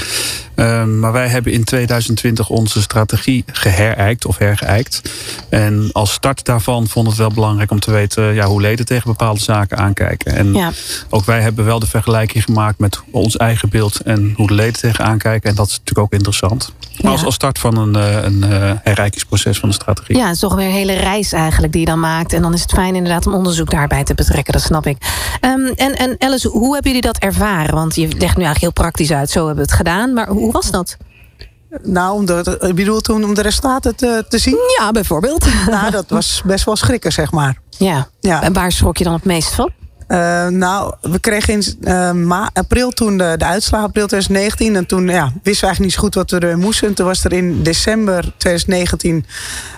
Um, 0.55 0.99
maar 0.99 1.11
wij 1.11 1.27
hebben 1.27 1.51
in 1.51 1.63
2020 1.63 2.49
onze 2.49 2.81
strategie 2.81 3.43
geherijkt 3.51 4.25
of 4.25 4.37
hergeijkt. 4.37 5.01
En 5.49 5.89
als 5.91 6.11
start 6.11 6.45
daarvan 6.45 6.87
vond 6.87 7.07
het 7.07 7.17
wel 7.17 7.29
belangrijk 7.29 7.71
om 7.71 7.79
te 7.79 7.91
weten 7.91 8.33
ja, 8.33 8.45
hoe 8.45 8.61
leden 8.61 8.85
tegen 8.85 9.09
bepaalde 9.09 9.39
zaken 9.39 9.77
aankijken. 9.77 10.35
En 10.35 10.53
ja. 10.53 10.71
ook 11.09 11.25
wij 11.25 11.41
hebben 11.41 11.65
wel 11.65 11.79
de 11.79 11.87
vergelijking 11.87 12.43
gemaakt 12.43 12.79
met 12.79 13.01
ons 13.11 13.37
eigen 13.37 13.69
beeld 13.69 13.99
en 14.01 14.33
hoe 14.35 14.47
de 14.47 14.53
leden 14.53 14.79
tegen 14.79 15.05
aankijken. 15.05 15.49
En 15.49 15.55
dat 15.55 15.67
is 15.67 15.71
natuurlijk 15.71 16.07
ook 16.07 16.13
interessant. 16.13 16.73
Maar 17.01 17.11
als, 17.11 17.25
als 17.25 17.35
start 17.35 17.59
van 17.59 17.77
een, 17.77 17.95
een 18.25 18.51
uh, 18.51 18.71
herrijkingsproces 18.83 19.59
van 19.59 19.69
de 19.69 19.75
strategie. 19.75 20.17
Ja, 20.17 20.25
het 20.25 20.33
is 20.33 20.39
toch 20.39 20.55
weer 20.55 20.65
een 20.65 20.71
hele 20.71 20.93
reis 20.93 21.31
eigenlijk 21.31 21.71
die 21.71 21.81
je 21.81 21.87
dan 21.87 21.99
maakt. 21.99 22.33
En 22.33 22.41
dan 22.41 22.53
is 22.53 22.61
het 22.61 22.71
fijn 22.71 22.95
inderdaad 22.95 23.27
om 23.27 23.33
onderzoek 23.33 23.69
daarbij 23.69 24.03
te 24.03 24.13
betrekken, 24.13 24.53
dat 24.53 24.61
snap 24.61 24.85
ik. 24.85 24.97
Um, 25.41 25.67
en, 25.67 25.95
en 25.95 26.15
Alice, 26.19 26.47
hoe 26.47 26.73
hebben 26.73 26.91
jullie 26.91 27.07
dat 27.07 27.17
ervaren? 27.17 27.75
Want 27.75 27.95
je 27.95 28.01
legt 28.01 28.19
nu 28.19 28.43
eigenlijk 28.43 28.59
heel 28.59 28.71
praktisch 28.71 29.11
uit, 29.11 29.29
zo 29.29 29.45
hebben 29.45 29.65
we 29.65 29.71
het 29.71 29.79
gedaan. 29.79 30.13
Maar 30.13 30.27
hoe 30.27 30.44
was 30.51 30.71
dat? 30.71 30.97
Nou, 31.83 32.13
om 32.13 32.25
de, 32.25 32.57
ik 32.67 32.75
bedoel 32.75 33.01
toen 33.01 33.23
om 33.23 33.33
de 33.33 33.41
resultaten 33.41 33.95
te, 33.95 34.25
te 34.29 34.37
zien? 34.37 34.57
Ja, 34.79 34.91
bijvoorbeeld. 34.91 35.45
Nou, 35.69 35.91
dat 35.91 36.09
was 36.09 36.41
best 36.45 36.65
wel 36.65 36.75
schrikken, 36.75 37.11
zeg 37.11 37.31
maar. 37.31 37.61
Ja. 37.69 38.07
ja. 38.19 38.41
En 38.43 38.53
waar 38.53 38.71
schrok 38.71 38.97
je 38.97 39.03
dan 39.03 39.13
het 39.13 39.23
meest 39.23 39.53
van? 39.53 39.71
Uh, 40.07 40.47
nou, 40.47 40.93
we 41.01 41.19
kregen 41.19 41.53
in 41.53 41.63
uh, 41.81 42.11
ma 42.11 42.49
april 42.53 42.89
toen 42.89 43.17
de, 43.17 43.35
de 43.37 43.45
uitslag, 43.45 43.81
april 43.81 44.07
2019. 44.07 44.75
En 44.75 44.85
toen 44.85 45.07
ja, 45.07 45.23
wisten 45.23 45.41
we 45.43 45.49
eigenlijk 45.49 45.79
niet 45.79 45.93
zo 45.93 45.99
goed 45.99 46.15
wat 46.15 46.31
we 46.31 46.39
er 46.39 46.57
moesten. 46.57 46.87
En 46.87 46.93
toen 46.93 47.05
was 47.05 47.23
er 47.23 47.33
in 47.33 47.63
december 47.63 48.33
2019 48.37 49.15
uh, 49.15 49.23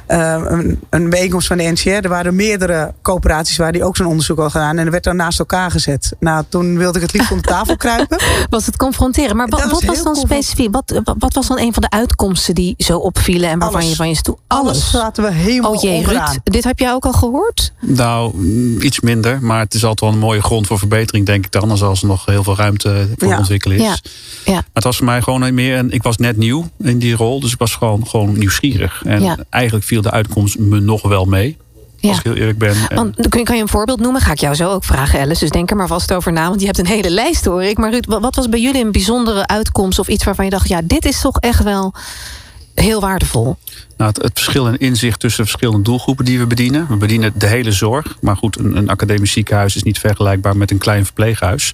een, 0.08 0.80
een 0.90 1.10
bijeenkomst 1.10 1.48
van 1.48 1.58
de 1.58 1.64
NCR. 1.64 1.90
Er 1.90 2.10
waren 2.10 2.36
meerdere 2.36 2.94
coöperaties 3.02 3.58
waar 3.58 3.72
die 3.72 3.84
ook 3.84 3.96
zo'n 3.98 4.06
onderzoek 4.08 4.38
hadden 4.38 4.62
gedaan. 4.62 4.78
En 4.78 4.86
er 4.86 4.92
werd 4.92 5.04
dan 5.04 5.16
naast 5.16 5.40
elkaar 5.40 5.72
gezet. 5.72 6.14
Nou, 6.20 6.44
toen 6.50 6.78
wilde 6.78 6.98
ik 7.00 7.04
het 7.04 7.14
liefst 7.14 7.32
om 7.32 7.38
de 7.42 7.48
tafel 7.48 7.78
kruipen. 7.88 8.18
Was 8.50 8.66
het 8.66 8.78
confronteren. 8.78 9.36
Maar 9.36 9.48
wat, 9.48 9.70
wat 9.72 9.84
was 9.84 10.04
dan 10.04 10.16
specifiek? 10.16 10.72
Wat, 10.72 11.02
wat 11.18 11.34
was 11.34 11.48
dan 11.48 11.60
een 11.60 11.74
van 11.74 11.82
de 11.82 11.90
uitkomsten 11.90 12.56
die 12.56 12.76
zo 12.78 12.98
opvielen 12.98 13.50
en 13.50 13.60
waarvan 13.60 13.80
Alles. 13.80 13.90
je 13.90 13.96
van 13.96 14.10
je 14.10 14.16
stoel? 14.16 14.40
Alles. 14.48 14.68
Alles 14.72 14.90
zaten 14.90 15.24
we 15.24 15.32
helemaal 15.32 15.72
Oh 15.74 15.82
jee. 15.82 16.06
Ruud, 16.06 16.38
dit 16.44 16.64
heb 16.64 16.80
jij 16.80 16.94
ook 16.94 17.06
al 17.06 17.14
gehoord? 17.14 17.74
Nou, 17.82 18.44
iets 18.80 19.00
minder. 19.00 19.42
Maar 19.42 19.60
het 19.60 19.74
is 19.74 19.84
altijd 19.84 20.00
wel 20.00 20.20
een 20.20 20.26
mooie 20.26 20.42
grond 20.42 20.68
voor 20.68 20.80
verbetering, 20.80 21.26
denk 21.26 21.46
ik 21.46 21.52
dan. 21.52 21.72
Als 21.82 22.02
er 22.02 22.08
nog 22.08 22.26
heel 22.26 22.44
veel 22.44 22.56
ruimte 22.56 23.08
voor 23.18 23.28
ja. 23.28 23.38
ontwikkelen 23.38 23.78
is. 23.78 23.84
Ja. 23.84 23.96
Ja. 24.46 24.54
Maar 24.54 24.64
het 24.74 24.84
was 24.84 24.98
voor 24.98 25.06
mij 25.06 25.22
gewoon 25.22 25.54
meer. 25.54 25.78
En 25.78 25.92
ik 25.92 26.04
was 26.04 26.18
net 26.18 26.38
nieuw 26.38 26.70
in 26.80 27.00
die 27.00 27.16
rol. 27.16 27.40
Dus 27.40 27.52
ik 27.52 27.60
was 27.60 27.76
gewoon, 27.76 28.08
gewoon 28.08 28.38
nieuwsgierig. 28.38 29.02
En 29.06 29.24
Ja. 29.24 29.38
eigenlijk 29.50 29.86
viel 29.86 29.97
de 30.02 30.12
uitkomst 30.12 30.60
me 30.60 30.80
nog 30.80 31.02
wel 31.02 31.26
mee. 31.26 31.58
Ja. 32.00 32.10
Als 32.10 32.18
ik 32.18 32.24
heel 32.24 32.36
eerlijk 32.36 32.58
ben. 32.58 32.76
En- 32.90 32.96
Want, 32.96 33.30
kun, 33.30 33.40
je, 33.40 33.46
kan 33.46 33.56
je 33.56 33.62
een 33.62 33.68
voorbeeld 33.68 34.00
noemen? 34.00 34.22
Ga 34.22 34.32
ik 34.32 34.40
jou 34.40 34.56
zo 34.56 34.70
ook 34.70 34.84
vragen, 34.84 35.20
Alice. 35.20 35.40
Dus 35.40 35.50
denk 35.50 35.70
er 35.70 35.76
maar 35.76 35.88
vast 35.88 36.14
over 36.14 36.32
na, 36.34 36.48
want 36.48 36.60
je 36.60 36.66
hebt 36.66 36.78
een 36.78 36.86
hele 36.88 37.10
lijst, 37.10 37.46
hoor 37.46 37.64
ik. 37.64 37.78
Maar 37.78 37.92
Ruud, 37.92 38.06
wat 38.06 38.36
was 38.36 38.50
bij 38.50 38.60
jullie 38.62 38.84
een 38.84 38.92
bijzondere 38.92 39.48
uitkomst... 39.48 40.00
of 40.00 40.08
iets 40.08 40.24
waarvan 40.24 40.46
je 40.46 40.52
dacht, 40.52 40.68
ja, 40.68 40.82
dit 40.84 41.06
is 41.06 41.22
toch 41.22 41.40
echt 41.40 41.64
wel 41.64 41.94
heel 42.82 43.02
waardevol? 43.02 43.58
Nou, 43.98 44.10
het, 44.10 44.22
het 44.22 44.32
verschil 44.34 44.68
in 44.68 44.78
inzicht 44.78 45.20
tussen 45.20 45.44
verschillende 45.44 45.82
doelgroepen 45.82 46.26
die 46.26 46.40
we 46.40 46.48
bedienen. 46.48 46.88
We 46.90 46.96
bedienen 46.96 47.34
de 47.36 47.48
hele 47.48 47.72
zorg. 47.72 48.18
Maar 48.22 48.38
goed, 48.38 48.60
een, 48.60 48.78
een 48.78 48.90
academisch 48.90 49.32
ziekenhuis 49.32 49.76
is 49.76 49.84
niet 49.84 50.00
vergelijkbaar 50.00 50.58
met 50.58 50.72
een 50.72 50.78
klein 50.78 51.06
verpleeghuis. 51.06 51.74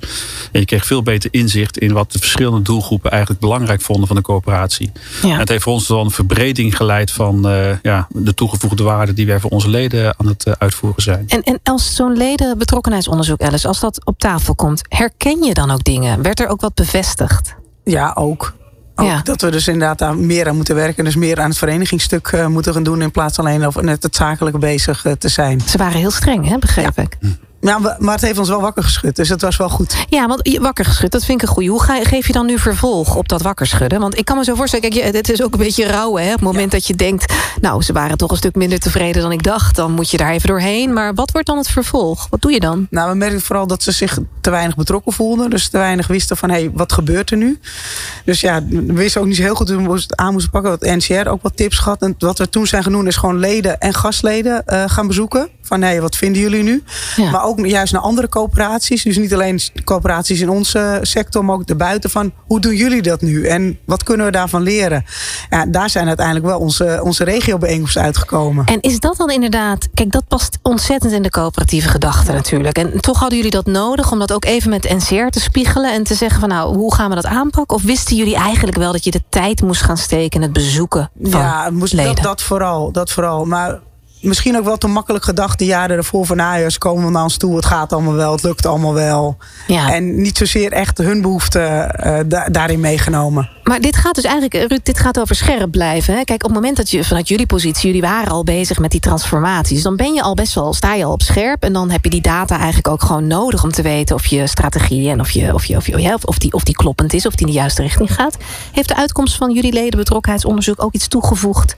En 0.52 0.60
je 0.60 0.66
kreeg 0.66 0.86
veel 0.86 1.04
beter 1.04 1.34
inzicht 1.34 1.78
in 1.78 1.94
wat 1.94 2.12
de 2.12 2.20
verschillende 2.20 2.62
doelgroepen 2.62 3.12
eigenlijk 3.12 3.42
belangrijk 3.42 3.82
vonden 3.82 4.08
van 4.08 4.16
de 4.16 4.22
coöperatie. 4.22 4.92
Ja. 5.22 5.38
Het 5.38 5.50
heeft 5.50 5.64
voor 5.64 5.74
ons 5.74 5.88
dan 5.88 6.06
een 6.06 6.12
verbreding 6.12 6.78
geleid 6.78 7.12
van 7.12 7.48
eh, 7.48 7.78
ja, 7.82 8.08
de 8.10 8.34
toegevoegde 8.34 8.84
waarde 8.84 9.14
die 9.14 9.26
wij 9.26 9.40
voor 9.40 9.52
onze 9.52 9.70
leden 9.70 10.16
aan 10.18 10.28
het 10.28 10.44
eh, 10.44 10.54
uitvoeren 10.58 11.04
zijn. 11.04 11.24
En, 11.28 11.44
en 11.44 11.60
als 11.64 11.96
zo'n 11.96 12.18
ledenbetrokkenheidsonderzoek, 12.18 13.42
Alice, 13.42 13.68
als 13.68 13.80
dat 13.80 14.06
op 14.06 14.20
tafel 14.20 14.56
komt, 14.56 14.82
herken 14.88 15.44
je 15.44 15.54
dan 15.54 15.72
ook 15.72 15.84
dingen? 15.84 16.22
Werd 16.22 16.40
er 16.40 16.48
ook 16.48 16.62
wat 16.62 16.74
bevestigd? 16.74 17.56
Ja, 17.84 18.12
ook. 18.16 18.54
Ook 18.96 19.06
Ja. 19.06 19.22
dat 19.24 19.42
we 19.42 19.52
dus 19.52 19.68
inderdaad 19.68 19.98
daar 19.98 20.18
meer 20.18 20.48
aan 20.48 20.56
moeten 20.56 20.76
werken. 20.76 21.04
Dus 21.04 21.16
meer 21.16 21.40
aan 21.40 21.50
het 21.50 21.58
verenigingsstuk 21.58 22.28
eh, 22.28 22.48
moeten 22.48 22.74
gaan 22.74 22.84
doen. 22.84 23.02
In 23.02 23.12
plaats 23.12 23.40
alleen 23.40 23.66
over 23.66 23.84
net 23.84 24.04
het 24.04 24.16
zakelijke 24.16 24.60
bezig 24.60 25.06
eh, 25.06 25.12
te 25.12 25.28
zijn. 25.30 25.62
Ze 25.62 25.78
waren 25.78 26.00
heel 26.00 26.12
streng, 26.12 26.48
hè, 26.50 26.58
begreep 26.58 26.98
ik. 27.00 27.18
Ja, 27.64 27.82
we- 27.82 27.96
maar 28.00 28.14
het 28.14 28.24
heeft 28.24 28.38
ons 28.40 28.50
wel 28.50 28.62
wakker 28.62 28.84
geschud. 28.84 29.16
Dus 29.16 29.30
het 29.30 29.42
was 29.42 29.58
wel 29.58 29.70
goed. 29.70 29.96
Ja, 30.10 30.28
want 30.28 30.58
wakker 30.62 30.86
geschud, 30.86 31.12
dat 31.12 31.26
vind 31.26 31.42
ik 31.42 31.48
een 31.48 31.54
goeie. 31.54 31.70
Hoe 31.70 31.84
ga, 31.84 32.04
geef 32.04 32.28
je 32.28 32.34
dan 32.34 32.46
nu 32.46 32.60
vervolg 32.60 33.16
op 33.16 33.28
dat 33.30 33.42
wakker 33.42 33.68
schudden? 33.68 34.00
Want 34.00 34.18
ik 34.18 34.26
kan 34.26 34.38
me 34.38 34.44
zo 34.44 34.56
voorstellen, 34.56 34.90
kijk, 34.90 35.14
het 35.16 35.30
is 35.30 35.44
ook 35.44 35.54
een 35.54 35.60
beetje 35.60 35.88
rouwen. 35.88 36.22
Hè? 36.24 36.28
Op 36.28 36.34
het 36.36 36.42
moment 36.42 36.72
dat 36.72 36.88
je 36.88 36.96
denkt, 36.96 37.34
nou, 37.62 37.82
ze 37.82 37.94
waren 37.94 38.18
toch 38.18 38.32
een 38.32 38.38
stuk 38.38 38.56
minder 38.56 38.80
tevreden 38.80 39.22
dan 39.22 39.32
ik 39.32 39.44
dacht. 39.44 39.76
Dan 39.76 39.92
moet 39.92 40.10
je 40.12 40.18
daar 40.18 40.32
even 40.32 40.48
doorheen. 40.48 40.94
Maar 40.94 41.14
wat 41.14 41.32
wordt 41.32 41.48
dan 41.48 41.58
het 41.58 41.68
vervolg? 41.68 42.28
Wat 42.30 42.42
doe 42.42 42.52
je 42.52 42.60
dan? 42.60 42.88
Nou, 42.90 43.10
we 43.12 43.16
merkten 43.18 43.42
vooral 43.42 43.68
dat 43.68 43.84
ze 43.84 43.92
zich 43.92 44.18
te 44.42 44.50
weinig 44.50 44.76
betrokken 44.76 45.14
voelden. 45.14 45.50
Dus 45.50 45.68
te 45.70 45.78
weinig 45.78 46.08
wisten 46.08 46.38
van, 46.38 46.50
hé, 46.50 46.56
hey, 46.60 46.72
wat 46.74 46.94
gebeurt 46.94 47.32
er 47.32 47.38
nu? 47.38 47.60
Dus 48.26 48.42
ja, 48.42 48.64
we 48.70 48.94
wisten 48.94 49.22
ook 49.22 49.28
niet 49.28 49.36
zo 49.36 49.42
heel 49.42 49.56
goed 49.56 49.70
hoe 49.70 49.88
we 49.88 49.94
het 49.94 50.16
aan 50.16 50.32
moesten 50.34 50.52
pakken. 50.52 50.70
Wat 50.72 50.82
NCR 50.82 51.28
ook 51.30 51.42
wat 51.42 51.58
tips 51.58 51.78
gehad. 51.78 52.02
En 52.02 52.16
wat 52.18 52.38
we 52.38 52.50
toen 52.50 52.68
zijn 52.68 52.84
doen 52.84 53.08
is 53.08 53.16
gewoon 53.16 53.38
leden 53.40 53.80
en 53.80 53.94
gastleden 53.94 54.66
eh, 54.66 54.84
gaan 54.88 55.08
bezoeken. 55.08 55.50
Van 55.64 55.82
hé, 55.82 56.02
wat 56.02 56.16
vinden 56.16 56.42
jullie 56.42 56.64
nu? 56.64 56.84
Ja. 57.16 57.30
Maar 57.32 57.44
ook 57.44 57.66
juist 57.66 57.94
naar 57.94 58.02
andere 58.02 58.30
coöperaties. 58.30 59.04
Dus 59.04 59.18
niet 59.18 59.34
alleen 59.34 59.60
coöperaties 59.84 60.40
in 60.40 60.50
onze 60.50 61.00
sector, 61.02 61.46
maar 61.46 61.56
ook 61.56 61.68
daarbuiten. 61.68 62.10
Van 62.10 62.32
hoe 62.48 62.60
doen 62.60 62.76
jullie 62.76 63.02
dat 63.02 63.22
nu? 63.22 63.48
En 63.48 63.80
wat 63.86 64.04
kunnen 64.04 64.26
we 64.26 64.32
daarvan 64.32 64.62
leren? 64.62 65.06
Ja, 65.50 65.66
daar 65.66 65.90
zijn 65.90 66.08
uiteindelijk 66.08 66.46
wel 66.46 66.60
onze, 66.60 67.00
onze 67.04 67.24
regiobijeenkomsten 67.24 68.02
uitgekomen. 68.02 68.66
En 68.66 68.82
is 68.82 69.00
dat 69.00 69.18
dan 69.18 69.30
inderdaad, 69.30 69.88
kijk, 69.94 70.12
dat 70.12 70.28
past 70.28 70.58
ontzettend 70.62 71.12
in 71.12 71.22
de 71.22 71.30
coöperatieve 71.30 71.88
gedachte 71.90 72.32
natuurlijk. 72.32 72.78
En 72.78 73.02
toch 73.02 73.20
hadden 73.20 73.38
jullie 73.38 73.52
dat 73.54 73.66
nodig 73.66 74.12
om 74.12 74.20
dat 74.20 74.34
ook 74.34 74.46
even 74.46 74.70
met 74.70 74.90
NCR 74.90 75.28
te 75.30 75.40
spiegelen 75.40 75.94
en 75.94 76.04
te 76.04 76.16
zeggen 76.16 76.40
van 76.40 76.50
nou, 76.50 76.76
hoe 76.76 76.96
gaan 76.96 77.10
we 77.10 77.16
dat 77.16 77.26
aanpakken? 77.26 77.76
Of 77.76 77.84
wisten 77.84 78.16
jullie 78.16 78.36
eigenlijk 78.36 78.78
wel 78.78 78.92
dat 78.92 79.04
je 79.04 79.12
de 79.12 79.24
tijd 79.30 79.62
moest 79.62 79.82
gaan 79.82 79.98
steken 79.98 80.40
in 80.40 80.42
het 80.42 80.54
bezoeken 80.54 81.12
van 81.22 81.40
ja, 81.42 81.70
moest, 81.70 81.94
leden? 81.94 82.16
dat, 82.16 82.24
dat 82.24 82.42
vooral. 82.42 82.92
Dat 82.92 83.12
vooral. 83.12 83.46
Maar 83.46 83.80
misschien 84.24 84.58
ook 84.58 84.64
wel 84.64 84.78
te 84.78 84.88
makkelijk 84.88 85.24
gedacht 85.24 85.60
de 85.60 85.66
jaren 85.66 85.98
ervoor 85.98 86.26
van 86.26 86.38
nou 86.38 86.70
ze 86.70 86.78
komen 86.78 87.12
naar 87.12 87.24
ons 87.24 87.38
toe, 87.38 87.56
het 87.56 87.66
gaat 87.66 87.94
allemaal 87.94 88.14
wel, 88.14 88.32
het 88.32 88.44
lukt 88.44 88.66
allemaal 88.66 88.94
wel. 88.94 89.38
Ja. 89.68 89.94
En 89.94 90.22
niet 90.22 90.38
zozeer 90.38 90.72
echt 90.72 90.98
hun 90.98 91.22
behoeften 91.22 91.96
eh, 91.96 92.20
da- 92.26 92.48
daarin 92.52 92.80
meegenomen. 92.80 93.50
Maar 93.64 93.82
dit 93.82 93.96
gaat 93.96 94.16
dus 94.16 94.24
eigenlijk, 94.24 94.54
eh, 94.54 94.66
Ruud, 94.66 94.80
dit 94.84 95.00
gaat 95.00 95.20
over 95.20 95.36
scherp 95.36 95.72
blijven. 95.72 96.14
Hè? 96.14 96.24
Kijk, 96.24 96.44
op 96.44 96.50
het 96.50 96.54
moment 96.60 96.78
dat 96.78 96.90
je 96.90 97.04
vanuit 97.04 97.28
jullie 97.28 97.46
positie, 97.46 97.86
jullie 97.88 98.02
waren 98.02 98.32
al 98.32 98.44
bezig 98.44 98.80
met 98.80 98.92
die 98.92 99.00
transformaties, 99.00 99.82
dan 99.82 99.96
ben 99.96 100.14
je 100.14 100.22
al 100.22 100.34
best 100.34 100.54
wel, 100.56 100.74
sta 100.74 100.94
je 100.94 101.06
al 101.06 101.12
op 101.12 101.22
scherp. 101.22 101.64
En 101.64 101.74
dan 101.74 101.90
heb 101.90 102.04
je 102.04 102.10
die 102.10 102.22
data 102.22 102.56
eigenlijk 102.58 102.88
ook 102.88 103.04
gewoon 103.04 103.28
nodig 103.28 103.64
om 103.64 103.72
te 103.72 103.82
weten 103.82 104.16
of 104.16 104.26
je 104.26 104.48
strategie 104.48 105.10
en 105.10 105.20
of, 105.20 105.30
je, 105.30 105.54
of, 105.54 105.66
je, 105.66 105.78
of, 105.78 105.86
je, 105.88 106.18
of, 106.26 106.38
die, 106.38 106.54
of 106.54 106.64
die 106.64 106.76
kloppend 106.76 107.14
is, 107.14 107.26
of 107.26 107.36
die 107.36 107.48
in 107.48 107.54
de 107.54 107.60
juiste 107.60 107.82
richting 107.82 108.14
gaat. 108.14 108.38
Heeft 108.72 108.88
de 108.88 108.96
uitkomst 108.96 109.36
van 109.36 109.52
jullie 109.54 109.74
ledenbetrokkenheidsonderzoek 109.74 110.84
ook 110.84 110.94
iets 110.94 111.08
toegevoegd 111.08 111.76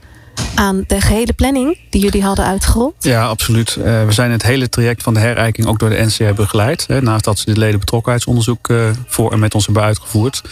aan 0.54 0.84
de 0.86 1.00
gehele 1.00 1.32
planning 1.32 1.78
die 1.90 2.00
jullie 2.02 2.22
hadden 2.22 2.44
uitgerold? 2.44 2.94
Ja, 3.00 3.26
absoluut. 3.26 3.76
Eh, 3.76 4.04
we 4.04 4.12
zijn 4.12 4.30
het 4.30 4.42
hele 4.42 4.68
traject 4.68 5.02
van 5.02 5.14
de 5.14 5.20
herijking 5.20 5.66
ook 5.66 5.78
door 5.78 5.90
de 5.90 6.04
NCR 6.04 6.34
begeleid. 6.34 6.84
Hè, 6.86 7.02
naast 7.02 7.24
dat 7.24 7.38
ze 7.38 7.44
dit 7.44 7.56
ledenbetrokkenheidsonderzoek 7.56 8.68
eh, 8.68 8.90
voor 9.06 9.32
en 9.32 9.38
met 9.38 9.54
ons 9.54 9.64
hebben 9.64 9.82
uitgevoerd. 9.82 10.42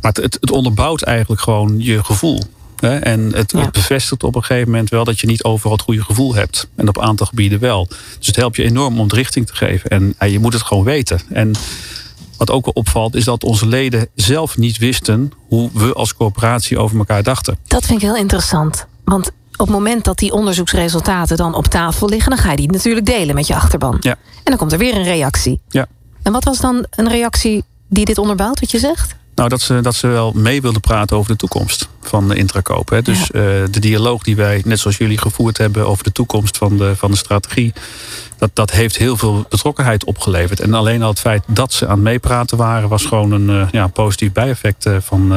Maar 0.00 0.12
het, 0.12 0.50
onderbouwt 0.50 1.02
eigenlijk 1.02 1.40
gewoon 1.40 1.74
je 1.78 2.04
gevoel. 2.04 2.42
Hè, 2.80 2.96
en 2.98 3.32
het, 3.34 3.52
Ja. 3.52 3.60
het 3.60 3.72
bevestigt 3.72 4.22
op 4.22 4.34
een 4.34 4.44
gegeven 4.44 4.70
moment 4.70 4.90
wel 4.90 5.04
dat 5.04 5.20
je 5.20 5.26
niet 5.26 5.44
overal 5.44 5.72
het 5.72 5.82
goede 5.82 6.02
gevoel 6.04 6.34
hebt. 6.34 6.68
En 6.76 6.88
op 6.88 6.96
een 6.96 7.02
aantal 7.02 7.26
gebieden 7.26 7.58
wel. 7.60 7.88
Dus 8.18 8.26
het 8.26 8.36
helpt 8.36 8.56
je 8.56 8.62
enorm 8.64 8.96
om 8.98 9.04
het 9.04 9.12
richting 9.12 9.46
te 9.46 9.56
geven. 9.56 10.14
En 10.18 10.30
je 10.30 10.38
moet 10.38 10.52
het 10.52 10.62
gewoon 10.62 10.84
weten. 10.84 11.20
En 11.32 11.52
wat 12.36 12.50
ook 12.50 12.64
wel 12.64 12.74
opvalt, 12.74 13.14
is 13.14 13.24
dat 13.24 13.44
onze 13.44 13.66
leden 13.66 14.08
zelf 14.14 14.56
niet 14.56 14.78
wisten 14.78 15.32
hoe 15.48 15.70
we 15.74 15.92
als 15.92 16.14
corporatie 16.14 16.78
over 16.78 16.98
elkaar 16.98 17.22
dachten. 17.22 17.58
Dat 17.66 17.84
vind 17.86 18.02
ik 18.02 18.06
heel 18.08 18.16
interessant. 18.16 18.86
Want 19.08 19.30
op 19.56 19.66
het 19.66 19.76
moment 19.76 20.04
dat 20.04 20.18
die 20.18 20.32
onderzoeksresultaten 20.32 21.36
dan 21.36 21.54
op 21.54 21.66
tafel 21.66 22.08
liggen, 22.08 22.30
dan 22.30 22.38
ga 22.38 22.50
je 22.50 22.56
die 22.56 22.72
natuurlijk 22.72 23.06
delen 23.06 23.34
met 23.34 23.46
je 23.46 23.54
achterban. 23.54 23.96
Ja. 24.00 24.10
En 24.34 24.44
dan 24.44 24.56
komt 24.56 24.72
er 24.72 24.78
weer 24.78 24.96
een 24.96 25.02
reactie. 25.02 25.60
Ja. 25.68 25.86
En 26.22 26.32
wat 26.32 26.44
was 26.44 26.60
dan 26.60 26.86
een 26.90 27.08
reactie 27.08 27.64
die 27.88 28.04
dit 28.04 28.18
onderbouwt, 28.18 28.60
wat 28.60 28.70
je 28.70 28.78
zegt? 28.78 29.16
Nou, 29.34 29.50
dat 29.50 29.60
ze, 29.60 29.80
dat 29.80 29.94
ze 29.94 30.06
wel 30.06 30.32
mee 30.34 30.60
wilden 30.60 30.80
praten 30.80 31.16
over 31.16 31.30
de 31.30 31.36
toekomst 31.36 31.88
van 32.00 32.28
de 32.28 32.36
intrakoop. 32.36 32.88
Hè. 32.88 33.02
Dus 33.02 33.30
eh, 33.30 33.42
de 33.70 33.80
dialoog 33.80 34.22
die 34.22 34.36
wij, 34.36 34.62
net 34.64 34.78
zoals 34.78 34.96
jullie, 34.96 35.18
gevoerd 35.18 35.58
hebben 35.58 35.86
over 35.86 36.04
de 36.04 36.12
toekomst 36.12 36.56
van 36.56 36.76
de, 36.76 36.96
van 36.96 37.10
de 37.10 37.16
strategie. 37.16 37.72
Dat, 38.38 38.50
dat 38.52 38.70
heeft 38.70 38.96
heel 38.96 39.16
veel 39.16 39.46
betrokkenheid 39.48 40.04
opgeleverd. 40.04 40.60
En 40.60 40.74
alleen 40.74 41.02
al 41.02 41.08
het 41.08 41.20
feit 41.20 41.42
dat 41.46 41.72
ze 41.72 41.86
aan 41.86 41.92
het 41.92 42.02
meepraten 42.02 42.56
waren, 42.56 42.88
was 42.88 43.04
gewoon 43.04 43.32
een 43.32 43.50
eh, 43.50 43.68
ja, 43.70 43.86
positief 43.86 44.32
bijeffect 44.32 44.86
eh, 44.86 44.96
van. 45.00 45.32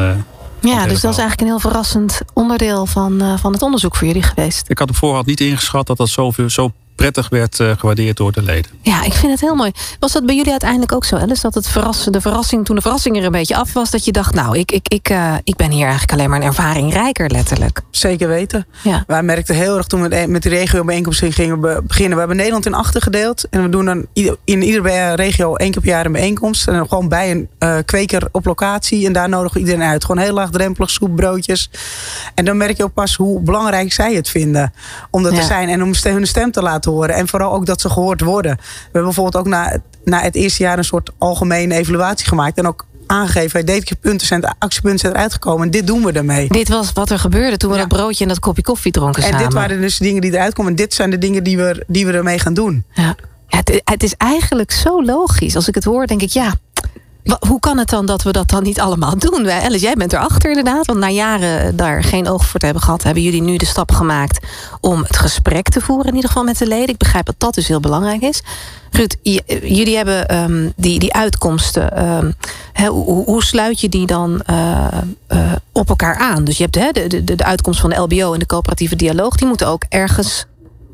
Ja, 0.62 0.88
dus 0.88 1.02
dat 1.02 1.12
is 1.12 1.18
eigenlijk 1.18 1.42
een 1.42 1.48
heel 1.48 1.60
verrassend 1.60 2.22
onderdeel 2.34 2.86
van, 2.86 3.22
eh, 3.22 3.38
van 3.38 3.54
het 3.54 3.62
onderzoek 3.62 3.96
voor 3.96 4.08
jullie 4.08 4.24
geweest. 4.24 4.70
ik 4.70 4.78
had 4.78 4.90
op 4.90 4.96
voorhand 4.96 5.26
niet 5.26 5.40
ingeschat 5.40 5.88
dat 5.88 5.98
dat 5.98 6.10
zoveel, 6.10 6.50
zo 6.50 6.72
prettig 7.02 7.30
werd 7.30 7.60
eh, 7.60 7.72
gewaardeerd 7.78 8.18
door 8.18 8.32
de 8.32 8.42
leden. 8.42 8.72
Ja, 8.82 9.04
ik 9.04 9.14
vind 9.14 9.32
het 9.32 9.42
heel 9.42 9.56
mooi. 9.56 9.72
Was 10.00 10.12
dat 10.12 10.26
bij 10.26 10.36
jullie 10.36 10.52
uiteindelijk 10.52 10.92
ook 10.94 11.06
zo, 11.06 11.16
Alice? 11.16 11.42
Dat 11.42 11.54
het 11.54 11.68
verrassen, 11.68 12.12
de 12.12 12.22
verrassing, 12.22 12.66
toen 12.66 12.76
de 12.76 12.82
verrassing 12.82 13.18
er 13.18 13.24
een 13.26 13.32
beetje 13.32 13.56
af 13.56 13.74
was, 13.74 13.92
dat 13.92 14.06
je 14.06 14.12
dacht, 14.12 14.34
nou, 14.34 14.58
ik, 14.58 14.72
ik, 14.72 14.88
ik, 14.88 15.10
eh, 15.10 15.34
ik 15.44 15.56
ben 15.56 15.72
hier 15.72 15.82
eigenlijk 15.84 16.12
alleen 16.12 16.30
maar 16.30 16.40
een 16.40 16.46
ervaring 16.46 16.94
rijker, 16.94 17.30
letterlijk. 17.32 17.82
Zeker 17.92 18.28
weten. 18.28 18.66
Ja. 18.84 19.04
Wij 19.08 19.24
merkten 19.24 19.56
heel 19.56 19.78
erg 19.78 19.86
toen 19.88 20.02
we 20.02 20.08
met- 20.08 20.30
met 20.30 20.42
die 20.42 20.52
regiobijeenkomsten 20.52 21.34
gingen 21.34 21.60
be- 21.60 21.82
beginnen. 21.88 22.14
We 22.14 22.20
hebben 22.20 22.38
Nederland 22.38 22.66
in 22.66 22.74
achter 22.74 23.02
gedeeld. 23.02 23.48
En 23.50 23.62
we 23.64 23.70
doen 23.70 23.86
dan 23.86 24.06
ieder- 24.14 24.38
in 24.44 24.62
iedere 24.64 25.14
regio 25.14 25.56
één 25.56 25.72
keer 25.72 25.82
per 25.82 25.90
jaar 25.92 26.06
een 26.06 26.12
bijeenkomst. 26.12 26.68
En 26.68 26.74
dan 26.74 26.88
gewoon 26.88 27.08
bij 27.10 27.32
een 27.32 27.50
eh, 27.60 27.78
kweker 27.86 28.28
op 28.32 28.46
locatie. 28.46 29.06
En 29.06 29.14
daar 29.14 29.30
nodigen 29.30 29.54
we 29.54 29.60
iedereen 29.68 29.88
uit. 29.90 30.06
Gewoon 30.06 30.22
heel 30.24 30.34
laagdrempelig, 30.34 30.90
soep, 30.90 31.16
broodjes. 31.16 31.70
En 32.36 32.46
dan 32.46 32.58
merk 32.58 32.78
je 32.78 32.84
ook 32.84 32.94
pas 32.94 33.16
hoe 33.16 33.40
belangrijk 33.42 33.94
zij 33.94 34.14
het 34.14 34.30
vinden. 34.30 34.74
Om 35.12 35.24
dat 35.24 35.32
Ja. 35.34 35.40
te 35.40 35.46
zijn 35.46 35.70
en 35.70 35.84
om 35.84 35.92
hun 36.04 36.28
stem 36.28 36.52
te 36.52 36.62
laten 36.62 36.91
horen. 36.92 37.16
En 37.16 37.28
vooral 37.28 37.54
ook 37.54 37.66
dat 37.66 37.82
ze 37.82 37.90
gehoord 37.90 38.22
worden. 38.22 38.56
We 38.58 38.64
hebben 38.84 39.04
bijvoorbeeld 39.04 39.36
ook 39.46 39.48
na, 39.52 39.78
na 40.04 40.22
het 40.22 40.36
eerste 40.36 40.64
jaar 40.64 40.78
een 40.78 40.84
soort 40.84 41.12
algemene 41.18 41.76
evaluatie 41.76 42.28
gemaakt. 42.28 42.58
En 42.58 42.68
ook 42.68 42.86
aangegeven, 43.08 43.66
deze 43.66 43.96
punten 43.96 44.28
zijn, 44.28 44.44
actiepunten 44.60 45.00
zijn 45.00 45.14
eruit 45.14 45.34
gekomen. 45.34 45.66
En 45.66 45.72
dit 45.72 45.88
doen 45.88 46.04
we 46.04 46.12
ermee. 46.12 46.48
Dit 46.48 46.68
was 46.70 46.94
wat 46.94 47.10
er 47.10 47.20
gebeurde 47.20 47.58
toen 47.58 47.70
we 47.70 47.76
Ja. 47.76 47.82
dat 47.86 47.98
broodje 47.98 48.24
en 48.24 48.30
dat 48.30 48.40
kopje 48.40 48.62
koffie 48.64 48.92
dronken 48.92 49.24
En 49.24 49.30
samen. 49.30 49.44
dit 49.46 49.54
waren 49.54 49.82
dus 49.82 49.98
de 49.98 50.04
dingen 50.04 50.22
die 50.22 50.32
eruit 50.34 50.54
komen. 50.54 50.72
En 50.72 50.78
dit 50.78 50.94
zijn 50.94 51.10
de 51.10 51.18
dingen 51.18 51.44
die 51.44 51.58
we, 51.58 51.84
die 51.88 52.06
we 52.06 52.12
ermee 52.12 52.40
gaan 52.40 52.54
doen. 52.54 52.84
Ja. 52.94 53.16
Ja, 53.48 53.58
het, 53.58 53.82
het 53.84 54.04
is 54.04 54.14
eigenlijk 54.18 54.72
zo 54.72 55.04
logisch. 55.04 55.56
Als 55.56 55.68
ik 55.68 55.76
het 55.76 55.84
hoor, 55.84 56.08
denk 56.08 56.22
ik, 56.22 56.30
ja. 56.30 56.54
Hoe 57.48 57.60
kan 57.60 57.78
het 57.78 57.90
dan 57.90 58.06
dat 58.06 58.24
we 58.24 58.32
dat 58.32 58.50
dan 58.50 58.64
niet 58.64 58.80
allemaal 58.80 59.18
doen? 59.18 59.52
Alice, 59.52 59.86
jij 59.86 59.94
bent 59.94 60.14
erachter 60.14 60.50
inderdaad. 60.50 60.86
Want 60.86 61.00
na 61.00 61.10
jaren 61.10 61.76
daar 61.76 62.04
geen 62.04 62.28
oog 62.28 62.46
voor 62.46 62.60
te 62.60 62.66
hebben 62.66 62.84
gehad... 62.84 63.04
hebben 63.04 63.24
jullie 63.24 63.42
nu 63.42 63.58
de 63.58 63.66
stap 63.66 63.92
gemaakt 63.92 64.46
om 64.80 65.02
het 65.02 65.18
gesprek 65.18 65.70
te 65.70 65.82
voeren... 65.82 66.08
in 66.08 66.16
ieder 66.16 66.30
geval 66.30 66.44
met 66.44 66.58
de 66.58 66.68
leden. 66.68 66.90
Ik 66.90 66.98
begrijp 66.98 67.26
dat 67.26 67.36
dat 67.38 67.54
dus 67.54 67.68
heel 67.68 67.80
belangrijk 67.80 68.22
is. 68.22 68.42
Ruud, 68.92 69.16
jullie 69.62 69.96
hebben 69.96 70.28
ehm, 70.28 70.70
die, 70.76 71.00
die 71.00 71.14
uitkomsten. 71.14 71.96
ehm, 71.96 72.32
hoe, 72.88 73.26
hoe 73.26 73.44
sluit 73.44 73.82
je 73.82 73.90
die 73.90 74.06
dan 74.06 74.42
eh, 74.46 74.88
eh, 75.28 75.52
op 75.72 75.90
elkaar 75.90 76.16
aan? 76.16 76.44
Dus 76.44 76.58
je 76.58 76.64
hebt 76.64 76.76
hè, 76.76 76.92
de, 76.92 77.24
de, 77.24 77.36
de 77.36 77.44
uitkomst 77.44 77.80
van 77.80 77.90
de 77.90 77.96
LBO 77.96 78.34
en 78.34 78.40
de 78.40 78.46
coöperatieve 78.46 78.96
dialoog... 78.96 79.36
die 79.36 79.48
moeten 79.48 79.68
ook 79.68 79.84
ergens 79.90 80.46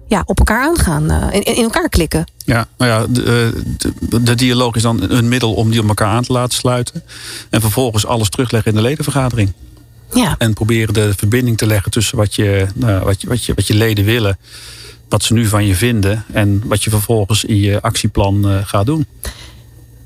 ja, 0.07 0.23
op 0.25 0.37
elkaar 0.37 0.61
aangaan, 0.61 1.11
eh, 1.11 1.33
in, 1.33 1.43
in 1.43 1.63
elkaar 1.63 1.89
klikken. 1.89 2.25
Ja, 2.45 2.67
nou 2.77 2.91
ja, 2.91 3.05
de, 3.09 3.21
eh, 3.21 3.61
de, 4.09 4.23
de 4.23 4.35
dialoog 4.35 4.75
is 4.75 4.81
dan 4.81 5.11
een 5.11 5.27
middel 5.27 5.53
om 5.53 5.69
die 5.69 5.81
op 5.81 5.87
elkaar 5.87 6.07
aan 6.07 6.23
te 6.23 6.31
laten 6.31 6.57
sluiten. 6.57 7.03
En 7.49 7.61
vervolgens 7.61 8.05
alles 8.05 8.29
terugleggen 8.29 8.71
in 8.71 8.77
de 8.77 8.83
ledenvergadering. 8.83 9.53
Ja, 10.13 10.35
En 10.37 10.53
proberen 10.53 10.93
de 10.93 11.13
verbinding 11.17 11.57
te 11.57 11.67
leggen 11.67 11.91
tussen 11.91 12.17
wat 12.17 12.35
je, 12.35 12.67
nou, 12.73 13.05
wat 13.05 13.21
je, 13.21 13.27
wat 13.27 13.45
je, 13.45 13.53
wat 13.53 13.67
je 13.67 13.73
leden 13.73 14.05
willen. 14.05 14.37
Wat 15.09 15.23
ze 15.23 15.33
nu 15.33 15.45
van 15.45 15.65
je 15.65 15.75
vinden. 15.75 16.25
En 16.33 16.63
wat 16.65 16.83
je 16.83 16.89
vervolgens 16.89 17.43
in 17.43 17.55
je 17.55 17.81
actieplan 17.81 18.49
eh, 18.49 18.57
gaat 18.63 18.85
doen. 18.85 19.05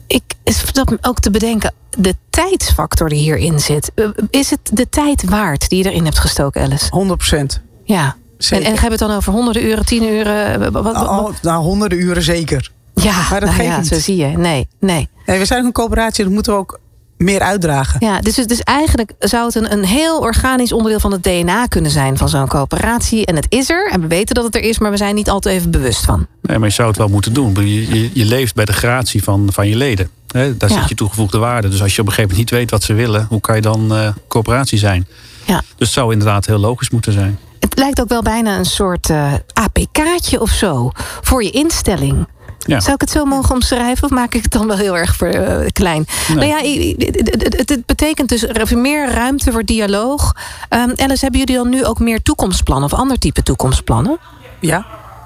ik 0.07 0.23
zat 0.43 0.89
me 0.89 0.97
ook 1.01 1.19
te 1.19 1.31
bedenken, 1.31 1.73
de 1.97 2.15
tijdsfactor 2.29 3.09
die 3.09 3.19
hierin 3.19 3.59
zit. 3.59 3.91
Is 4.29 4.49
het 4.49 4.59
de 4.73 4.89
tijd 4.89 5.23
waard 5.29 5.69
die 5.69 5.83
je 5.83 5.89
erin 5.89 6.03
hebt 6.03 6.19
gestoken, 6.19 6.61
Alice? 6.61 6.87
100 6.89 7.17
procent. 7.17 7.61
Ja. 7.83 8.15
En, 8.41 8.47
Zeker. 8.47 8.65
en 8.65 8.71
hebben 8.71 8.89
we 8.89 8.95
het 9.05 9.07
dan 9.07 9.17
over 9.17 9.33
honderden 9.33 9.65
uren, 9.65 9.85
tien 9.85 10.03
uren? 10.03 10.59
Wat, 10.59 10.71
wat, 10.71 10.83
wat- 10.83 11.07
Al, 11.07 11.33
nou, 11.41 11.61
honderden 11.63 11.99
uren 11.99 12.23
zeker. 12.23 12.71
ja, 12.93 13.13
maar 13.29 13.39
dat 13.39 13.49
nou 13.49 13.61
geeft 13.61 13.89
ja, 13.89 13.95
zo 13.95 13.99
zie 14.01 14.15
je. 14.15 14.25
Nee, 14.37 14.67
nee. 14.79 15.09
Nee, 15.25 15.39
we 15.39 15.45
zijn 15.45 15.59
ook 15.59 15.65
een 15.65 15.71
coöperatie, 15.71 16.23
dat 16.23 16.33
moeten 16.33 16.53
we 16.53 16.59
ook 16.59 16.79
meer 17.17 17.39
uitdragen. 17.41 18.05
Ja, 18.05 18.19
dus, 18.19 18.35
dus 18.35 18.59
eigenlijk 18.59 19.11
zou 19.19 19.45
het 19.45 19.55
een, 19.55 19.71
een 19.71 19.85
heel 19.85 20.19
organisch 20.19 20.71
onderdeel 20.71 20.99
van 20.99 21.11
het 21.11 21.23
DNA 21.23 21.65
kunnen 21.65 21.91
zijn 21.91 22.17
van 22.17 22.29
zo'n 22.29 22.47
coöperatie. 22.47 23.25
En 23.25 23.35
het 23.35 23.45
is 23.49 23.69
er, 23.69 23.89
en 23.91 24.01
we 24.01 24.07
weten 24.07 24.35
dat 24.35 24.43
het 24.43 24.55
er 24.55 24.61
is, 24.61 24.79
maar 24.79 24.91
we 24.91 24.97
zijn 24.97 25.15
niet 25.15 25.29
altijd 25.29 25.55
even 25.57 25.71
bewust 25.71 26.05
van. 26.05 26.27
Nee, 26.41 26.57
maar 26.57 26.67
je 26.67 26.73
zou 26.73 26.87
het 26.87 26.97
wel 26.97 27.07
moeten 27.07 27.33
doen. 27.33 27.53
Je, 27.55 27.99
je, 28.01 28.09
je 28.13 28.25
leeft 28.25 28.55
bij 28.55 28.65
de 28.65 28.73
gratie 28.73 29.23
van, 29.23 29.49
van 29.53 29.67
je 29.67 29.75
leden. 29.75 30.09
Hè, 30.27 30.57
daar 30.57 30.69
Ja. 30.69 30.79
zit 30.79 30.89
je 30.89 30.95
toegevoegde 30.95 31.37
waarde. 31.37 31.69
Dus 31.69 31.81
als 31.81 31.95
je 31.95 32.01
op 32.01 32.07
een 32.07 32.13
gegeven 32.13 32.35
moment 32.37 32.51
niet 32.51 32.59
weet 32.59 32.71
wat 32.71 32.83
ze 32.83 32.93
willen, 32.93 33.25
hoe 33.29 33.41
kan 33.41 33.55
je 33.55 33.61
dan 33.61 33.95
eh, 33.95 34.09
coöperatie 34.27 34.77
zijn? 34.77 35.07
Ja. 35.45 35.57
Dus 35.57 35.87
het 35.87 35.89
zou 35.89 36.11
inderdaad 36.11 36.45
heel 36.45 36.57
logisch 36.59 36.89
moeten 36.89 37.13
zijn. 37.13 37.39
Het 37.61 37.77
lijkt 37.77 38.01
ook 38.01 38.09
wel 38.09 38.21
bijna 38.21 38.57
een 38.57 38.65
soort 38.65 39.09
eh, 39.09 39.33
APK'tje 39.53 40.41
of 40.41 40.49
zo 40.49 40.91
voor 41.21 41.43
je 41.43 41.49
instelling. 41.51 42.27
Ja. 42.59 42.79
Zou 42.79 42.93
ik 42.93 43.01
het 43.01 43.09
zo 43.09 43.25
mogen 43.25 43.55
omschrijven? 43.55 44.03
Of 44.03 44.09
maak 44.09 44.33
ik 44.33 44.43
het 44.43 44.51
dan 44.51 44.67
wel 44.67 44.77
heel 44.77 44.97
erg 44.97 45.15
voor, 45.15 45.27
eh, 45.27 45.67
klein? 45.71 46.05
Nou 46.27 46.45
ja, 46.45 46.57
het, 46.57 47.55
het- 47.57 47.69
het 47.69 47.85
betekent 47.85 48.29
dus 48.29 48.43
er- 48.47 48.77
meer 48.77 49.09
ruimte 49.11 49.51
voor 49.51 49.63
dialoog. 49.63 50.35
Ehm 50.69 50.89
Alice, 50.95 51.21
hebben 51.21 51.39
jullie 51.39 51.55
dan 51.55 51.69
nu 51.69 51.85
ook 51.85 51.99
meer 51.99 52.21
toekomstplannen 52.21 52.91
of 52.91 52.99
ander 52.99 53.17
type 53.19 53.43
toekomstplannen? 53.43 54.17
Ja. 54.59 54.85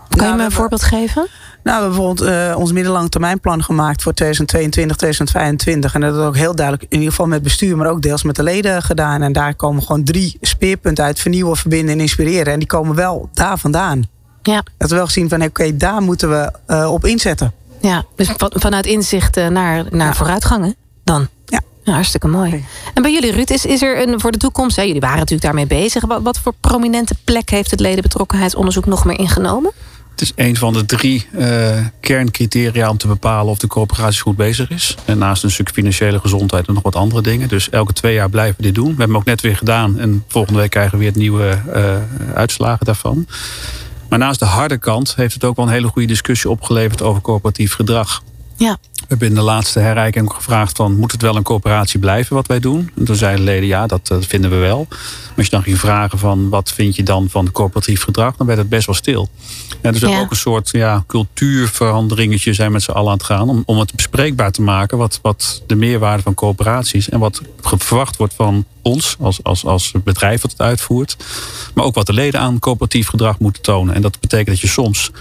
Kan 0.10 0.18
Nou, 0.18 0.32
je 0.32 0.38
me 0.38 0.44
een 0.44 0.52
voorbeeld 0.52 0.84
geven? 0.84 1.28
Nou, 1.66 1.78
we 1.78 1.84
hebben 1.84 1.98
bijvoorbeeld 2.16 2.50
eh, 2.52 2.60
ons 2.60 2.72
middellang 2.72 3.12
termijnplan 3.12 3.64
gemaakt 3.64 4.02
voor 4.02 4.14
2022, 4.14 4.96
2025. 4.98 5.94
En 5.94 6.02
dat 6.02 6.16
is 6.16 6.22
ook 6.22 6.36
heel 6.36 6.56
duidelijk, 6.56 6.86
in 6.90 6.98
ieder 6.98 7.10
geval 7.10 7.28
met 7.28 7.44
bestuur, 7.44 7.78
maar 7.78 7.90
ook 7.90 8.02
deels 8.02 8.24
met 8.24 8.36
de 8.36 8.44
leden 8.44 8.82
gedaan. 8.84 9.22
En 9.22 9.34
daar 9.34 9.56
komen 9.56 9.84
gewoon 9.84 10.04
drie 10.04 10.38
speerpunten 10.42 11.04
uit: 11.04 11.20
vernieuwen, 11.20 11.58
verbinden 11.58 11.94
en 11.96 12.00
inspireren. 12.02 12.54
En 12.54 12.60
die 12.60 12.68
komen 12.68 12.96
wel 12.96 13.30
daar 13.34 13.58
vandaan. 13.58 14.04
Ja. 14.42 14.64
Dat 14.78 14.90
we 14.90 14.96
wel 14.96 15.06
gezien 15.06 15.30
van, 15.30 15.44
oké, 15.44 15.78
daar 15.78 16.02
moeten 16.02 16.30
we 16.30 16.52
eh, 16.66 16.92
op 16.92 17.06
inzetten. 17.06 17.54
Ja, 17.82 18.06
dus 18.16 18.30
van- 18.38 18.52
vanuit 18.56 18.86
inzicht 18.86 19.38
eh, 19.38 19.48
naar, 19.48 19.86
naar 19.92 20.16
vooruitgangen 20.16 20.76
dan. 21.04 21.28
Ja. 21.46 21.62
hartstikke 21.94 22.28
mooi. 22.28 22.66
En 22.94 23.02
bij 23.02 23.12
jullie, 23.12 23.32
Ruud, 23.32 23.50
is, 23.50 23.66
is 23.66 23.82
er 23.82 24.08
een, 24.08 24.20
voor 24.20 24.32
de 24.32 24.38
toekomst... 24.38 24.76
Hè, 24.76 24.82
jullie 24.82 25.02
waren 25.02 25.18
natuurlijk 25.18 25.44
daarmee 25.44 25.68
bezig. 25.68 26.06
Wat, 26.06 26.22
wat 26.22 26.40
voor 26.40 26.54
prominente 26.60 27.16
plek 27.24 27.50
heeft 27.50 27.72
het 27.72 27.80
ledenbetrokkenheidsonderzoek 27.80 28.86
nog 28.86 29.06
meer 29.06 29.20
ingenomen? 29.20 29.72
Het 30.16 30.24
is 30.24 30.32
een 30.36 30.56
van 30.56 30.74
de 30.74 30.86
drie 30.86 31.28
uh, 31.38 31.78
kerncriteria 32.00 32.90
om 32.90 32.98
te 32.98 33.08
bepalen 33.08 33.52
of 33.52 33.58
de 33.58 33.68
coöperatie 33.68 34.22
goed 34.22 34.36
bezig 34.36 34.70
is. 34.70 34.96
En 35.06 35.18
naast 35.18 35.44
een 35.44 35.52
stuk 35.52 35.70
financiële 35.70 36.20
gezondheid 36.20 36.68
en 36.68 36.74
nog 36.74 36.84
wat 36.84 36.96
andere 36.96 37.22
dingen. 37.22 37.48
Dus 37.48 37.70
elke 37.70 37.94
twee 37.94 38.14
jaar 38.14 38.30
blijven 38.30 38.56
we 38.58 38.64
dit 38.64 38.76
doen. 38.76 38.84
We 38.84 38.90
hebben 38.90 39.08
hem 39.08 39.16
ook 39.16 39.26
net 39.26 39.42
weer 39.42 39.58
gedaan. 39.58 40.00
En 40.00 40.24
volgende 40.28 40.60
week 40.60 40.70
krijgen 40.70 40.98
we 40.98 41.04
weer 41.04 41.14
nieuwe 41.16 41.62
uh, 41.76 41.96
uitslagen 42.34 42.86
daarvan. 42.86 43.28
Maar 44.10 44.20
naast 44.20 44.40
de 44.40 44.46
harde 44.46 44.78
kant 44.78 45.16
heeft 45.16 45.34
het 45.34 45.44
ook 45.44 45.56
wel 45.56 45.66
een 45.66 45.72
hele 45.72 45.88
goede 45.88 46.08
discussie 46.08 46.50
opgeleverd 46.50 47.02
over 47.02 47.22
coöperatief 47.22 47.74
gedrag. 47.74 48.24
Ja. 48.58 48.78
We 49.06 49.12
hebben 49.12 49.28
in 49.28 49.36
de 49.36 49.42
laatste 49.42 49.80
herrijking 49.80 50.32
gevraagd 50.32 50.78
van 50.78 50.96
moet 50.96 51.12
het 51.12 51.22
wel 51.22 51.36
een 51.36 51.44
coöperatie 51.44 52.00
blijven 52.00 52.36
wat 52.36 52.48
wij 52.48 52.60
doen? 52.60 52.92
En 52.98 53.06
toen 53.06 53.16
zeiden 53.16 53.46
leden 53.46 53.68
ja, 53.68 53.88
dat, 53.88 54.08
dat 54.08 54.26
vinden 54.26 54.50
we 54.50 54.56
wel. 54.56 54.86
Maar 54.90 55.34
als 55.36 55.46
je 55.46 55.52
dan 55.52 55.64
ging 55.64 55.80
vragen 55.80 56.20
van 56.20 56.50
wat 56.50 56.72
vind 56.72 56.96
je 56.96 57.04
dan 57.04 57.30
van 57.30 57.52
coöperatief 57.52 58.04
gedrag, 58.04 58.36
dan 58.36 58.48
werd 58.48 58.60
het 58.60 58.70
best 58.70 58.86
wel 58.86 58.96
stil. 58.96 59.30
Ja, 59.82 59.92
dus 59.92 60.02
ja. 60.02 60.20
ook 60.20 60.30
een 60.30 60.36
soort 60.38 60.70
ja, 60.72 61.04
cultuurveranderingetje 61.08 62.54
zijn 62.54 62.72
met 62.72 62.84
z'n 62.84 62.92
allen 62.92 63.12
aan 63.12 63.18
het 63.18 63.26
gaan 63.26 63.50
om, 63.50 63.64
om 63.66 63.80
het 63.80 63.96
bespreekbaar 63.96 64.52
te 64.52 64.62
maken 64.62 64.98
wat, 64.98 65.20
wat 65.22 65.64
de 65.68 65.76
meerwaarde 65.76 66.24
van 66.24 66.34
coöperaties 66.34 67.10
en 67.10 67.20
wat 67.20 67.42
verwacht 67.62 68.18
wordt 68.18 68.34
van 68.34 68.66
ons 68.82 69.16
als, 69.20 69.44
als, 69.44 69.66
als 69.66 69.94
bedrijf 70.04 70.42
dat 70.42 70.52
het 70.52 70.62
uitvoert. 70.62 71.18
Maar 71.74 71.86
ook 71.86 71.96
wat 71.96 72.06
de 72.06 72.14
leden 72.14 72.40
aan 72.40 72.60
coöperatief 72.60 73.08
gedrag 73.08 73.40
moeten 73.40 73.62
tonen. 73.62 73.96
En 73.96 74.02
dat 74.02 74.20
betekent 74.20 74.48
dat 74.48 74.60
je 74.60 74.68
soms 74.68 75.12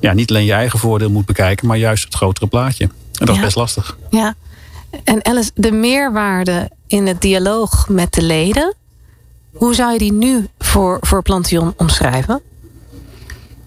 ja, 0.00 0.12
niet 0.12 0.30
alleen 0.30 0.44
je 0.44 0.52
eigen 0.52 0.78
voordeel 0.78 1.10
moet 1.10 1.26
bekijken, 1.26 1.66
maar 1.66 1.76
juist 1.76 2.04
het 2.04 2.14
grotere 2.14 2.46
plaatje. 2.46 2.88
En 3.18 3.26
dat 3.26 3.34
is 3.34 3.40
best 3.40 3.56
lastig. 3.56 3.96
Ja. 4.10 4.34
En 5.04 5.24
Alice, 5.24 5.50
de 5.54 5.72
meerwaarde 5.72 6.70
in 6.86 7.06
het 7.06 7.20
dialoog 7.20 7.88
met 7.88 8.12
de 8.12 8.22
leden, 8.22 8.74
hoe 9.52 9.74
zou 9.74 9.92
je 9.92 9.98
die 9.98 10.12
nu 10.12 10.46
voor, 10.58 10.98
voor 11.00 11.22
Plantion 11.22 11.74
omschrijven? 11.76 12.42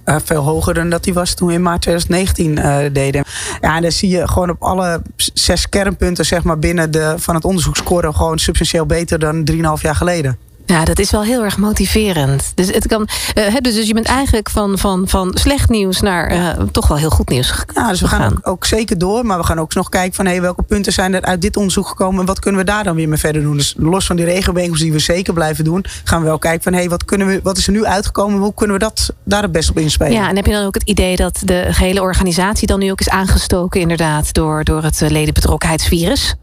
Uh, 0.05 0.15
veel 0.23 0.41
hoger 0.41 0.73
dan 0.73 0.89
dat 0.89 1.03
die 1.03 1.13
was 1.13 1.33
toen 1.33 1.47
we 1.47 1.53
in 1.53 1.61
maart 1.61 1.81
2019 1.81 2.57
uh, 2.57 2.85
eh, 2.85 2.93
deden. 2.93 3.23
Ja, 3.61 3.75
en 3.75 3.81
dan 3.81 3.91
zie 3.91 4.09
je 4.09 4.27
gewoon 4.27 4.49
op 4.49 4.63
alle 4.63 5.01
zes 5.33 5.69
kernpunten 5.69 6.25
zeg 6.25 6.43
maar, 6.43 6.59
binnen 6.59 6.91
de, 6.91 7.13
van 7.17 7.35
het 7.35 7.45
onderzoek 7.45 7.75
scoren 7.77 8.15
gewoon 8.15 8.39
substantieel 8.39 8.85
beter 8.85 9.19
dan 9.19 9.49
3,5 9.51 9.57
jaar 9.81 9.95
geleden. 9.95 10.37
Ja, 10.67 10.85
dat 10.85 10.99
is 10.99 11.11
wel 11.11 11.23
heel 11.23 11.43
erg 11.43 11.57
motiverend. 11.57 12.51
Dus, 12.55 12.67
het 12.67 12.87
kan, 12.87 13.07
uh, 13.37 13.55
dus, 13.59 13.75
dus 13.75 13.87
je 13.87 13.93
bent 13.93 14.05
eigenlijk 14.07 14.49
van, 14.49 14.77
van, 14.77 15.07
van 15.07 15.31
slecht 15.33 15.69
nieuws 15.69 16.01
naar 16.01 16.33
uh, 16.33 16.49
toch 16.71 16.87
wel 16.87 16.97
heel 16.97 17.09
goed 17.09 17.29
nieuws 17.29 17.51
gegaan. 17.51 17.83
Ja, 17.83 17.89
dus 17.89 18.01
we 18.01 18.07
gaan 18.07 18.31
ook, 18.31 18.47
ook, 18.47 18.65
zeker 18.65 18.97
door. 18.97 19.25
Maar 19.25 19.37
we 19.37 19.43
gaan 19.43 19.59
ook 19.59 19.73
nog 19.73 19.89
kijken 19.89 20.13
van 20.13 20.25
hey, 20.25 20.41
welke 20.41 20.63
punten 20.63 20.93
zijn 20.93 21.13
er 21.13 21.21
uit 21.21 21.41
dit 21.41 21.57
onderzoek 21.57 21.87
gekomen. 21.87 22.19
En 22.19 22.25
wat 22.25 22.39
kunnen 22.39 22.61
we 22.61 22.67
daar 22.67 22.83
dan 22.83 22.95
weer 22.95 23.09
mee 23.09 23.17
verder 23.17 23.41
doen. 23.41 23.57
Dus 23.57 23.75
los 23.77 24.05
van 24.05 24.15
die 24.15 24.25
regelbijeenkomsten 24.25 24.89
die 24.89 24.97
we 24.97 25.03
zeker 25.03 25.33
blijven 25.33 25.63
doen. 25.63 25.85
Gaan 26.03 26.19
we 26.19 26.25
wel 26.25 26.39
kijken 26.39 26.63
van 26.63 26.73
hey, 26.73 26.89
wat, 26.89 27.05
kunnen 27.05 27.27
we, 27.27 27.39
wat 27.43 27.57
is 27.57 27.67
er 27.67 27.73
nu 27.73 27.85
uitgekomen. 27.85 28.39
Hoe 28.39 28.53
kunnen 28.53 28.77
we 28.77 28.83
dat 28.83 29.13
daar 29.23 29.41
het 29.41 29.51
best 29.51 29.69
op 29.69 29.77
inspelen. 29.77 30.13
Ja, 30.13 30.29
en 30.29 30.35
heb 30.35 30.45
je 30.45 30.51
dan 30.51 30.65
ook 30.65 30.73
het 30.73 30.89
idee 30.89 31.15
dat 31.15 31.41
de 31.43 31.67
gehele 31.69 32.01
organisatie 32.01 32.67
dan 32.67 32.79
nu 32.79 32.91
ook 32.91 32.99
is 32.99 33.09
aangestoken 33.09 33.81
inderdaad 33.81 34.33
door, 34.33 34.63
door 34.63 34.83
het 34.83 35.01
eh, 35.01 35.09
ledenbetrokkenheidsvirus? 35.09 36.35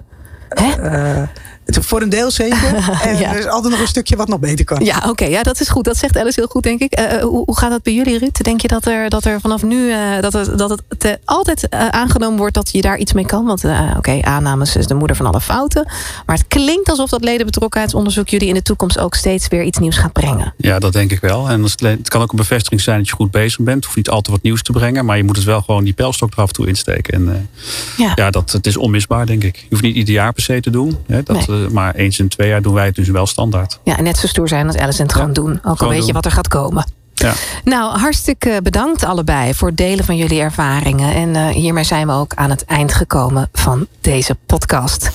Hè? 0.49 0.91
Uh, 1.21 1.23
voor 1.67 2.03
een 2.03 2.09
deel 2.09 2.31
zeker. 2.31 2.75
En 3.03 3.25
er 3.25 3.39
is 3.39 3.47
altijd 3.47 3.73
nog 3.73 3.81
een 3.81 3.89
stukje 3.89 4.17
wat 4.17 4.29
nog 4.29 4.39
beter 4.41 4.65
kan. 4.65 4.85
Ja, 4.85 5.03
oké. 5.09 5.25
ja, 5.25 5.43
dat 5.43 5.61
is 5.61 5.69
goed. 5.69 5.85
Dat 5.85 5.97
zegt 5.97 6.19
Alice 6.19 6.41
heel 6.41 6.49
goed, 6.49 6.63
denk 6.63 6.81
ik. 6.81 7.01
Uh, 7.01 7.23
hoe, 7.23 7.43
hoe, 7.45 7.57
gaat 7.59 7.71
dat 7.71 7.83
bij 7.83 7.95
jullie, 7.95 8.19
Ruud? 8.19 8.45
Denk 8.45 8.61
je 8.61 8.69
dat 8.69 8.87
er, 8.87 9.09
dat 9.09 9.25
er 9.25 9.41
vanaf 9.41 9.63
nu 9.63 9.77
uh, 9.77 10.21
dat, 10.21 10.35
er, 10.35 10.57
dat 10.57 10.83
het 10.89 11.19
altijd 11.25 11.67
uh, 11.71 11.89
aangenomen 11.89 12.39
wordt 12.39 12.55
dat 12.55 12.71
je 12.73 12.81
daar 12.81 12.99
iets 12.99 13.13
mee 13.13 13.27
kan? 13.27 13.45
Want 13.45 13.65
oké, 13.97 14.23
aannames 14.23 14.77
is 14.77 14.87
de 14.87 14.95
moeder 14.95 15.17
van 15.17 15.27
alle 15.27 15.41
fouten. 15.41 15.89
Maar 16.27 16.37
het 16.37 16.47
klinkt 16.49 16.89
alsof 16.89 17.11
dat 17.11 17.25
ledenbetrokkenheidsonderzoek 17.25 18.29
jullie 18.29 18.49
in 18.49 18.55
de 18.55 18.63
toekomst 18.63 18.99
ook 18.99 19.15
steeds 19.15 19.49
weer 19.49 19.63
iets 19.63 19.79
nieuws 19.79 19.97
gaat 19.97 20.13
brengen. 20.13 20.55
Ja, 20.57 20.79
dat 20.79 20.93
denk 20.93 21.13
ik 21.13 21.21
wel. 21.21 21.49
En 21.49 21.63
het 21.63 22.09
kan 22.09 22.23
ook 22.23 22.31
een 22.31 22.37
bevestiging 22.37 22.81
zijn 22.81 22.99
dat 22.99 23.09
je 23.09 23.15
goed 23.15 23.31
bezig 23.31 23.61
bent. 23.61 23.77
Het 23.77 23.85
hoeft 23.85 23.97
niet 23.97 24.09
altijd 24.09 24.37
wat 24.37 24.45
nieuws 24.45 24.63
te 24.63 24.73
brengen. 24.73 25.05
Maar 25.05 25.17
je 25.17 25.25
moet 25.25 25.37
het 25.37 25.45
wel 25.45 25.61
gewoon 25.61 25.85
die 25.85 25.93
pijlstok 25.93 26.33
er 26.33 26.39
af 26.39 26.49
en 26.49 26.55
toe 26.55 26.67
insteken. 26.67 27.15
En 27.15 27.51
ja, 27.97 28.13
ja 28.15 28.31
dat, 28.31 28.53
het 28.53 28.67
is 28.67 28.77
onmisbaar, 28.77 29.27
denk 29.27 29.45
ik. 29.45 29.57
Je 29.57 29.67
hoeft 29.71 29.83
niet 29.83 29.97
ieder 29.97 30.15
jaar 30.15 30.33
per 30.33 30.43
se 30.45 30.61
te 30.61 30.71
doen. 30.71 30.99
Hè, 31.07 31.23
dat, 31.23 31.47
nee. 31.47 31.69
maar 31.69 31.95
eens 31.95 32.19
in 32.19 32.29
twee 32.29 32.49
jaar 32.49 32.63
doen 32.63 32.75
wij 32.75 32.87
het 32.87 32.95
dus 32.95 33.09
wel 33.09 33.27
standaard. 33.27 33.79
Ja, 33.85 33.97
en 33.99 34.05
net 34.05 34.17
zo 34.17 34.27
stoer 34.27 34.49
zijn 34.49 34.67
als 34.67 34.77
Alice 34.77 34.99
en 34.99 35.07
het 35.07 35.15
gewoon 35.15 35.33
doen. 35.33 35.61
Ook 35.65 35.83
al 35.83 35.89
weet 35.89 36.07
je 36.07 36.13
wat 36.13 36.25
er 36.25 36.31
gaat 36.31 36.49
komen. 36.49 36.85
Ja. 37.15 37.33
Nou, 37.65 37.99
hartstikke 37.99 38.61
bedankt 38.63 39.05
allebei 39.05 39.55
voor 39.55 39.69
het 39.69 39.77
delen 39.77 40.05
van 40.05 40.17
jullie 40.17 40.41
ervaringen. 40.41 41.15
En 41.15 41.29
uh, 41.29 41.49
hiermee 41.49 41.85
zijn 41.85 42.07
we 42.07 42.13
ook 42.13 42.35
aan 42.35 42.51
het 42.51 42.65
eind 42.65 42.95
gekomen 42.95 43.49
van 43.53 43.87
deze 44.01 44.37
podcast. 44.47 45.11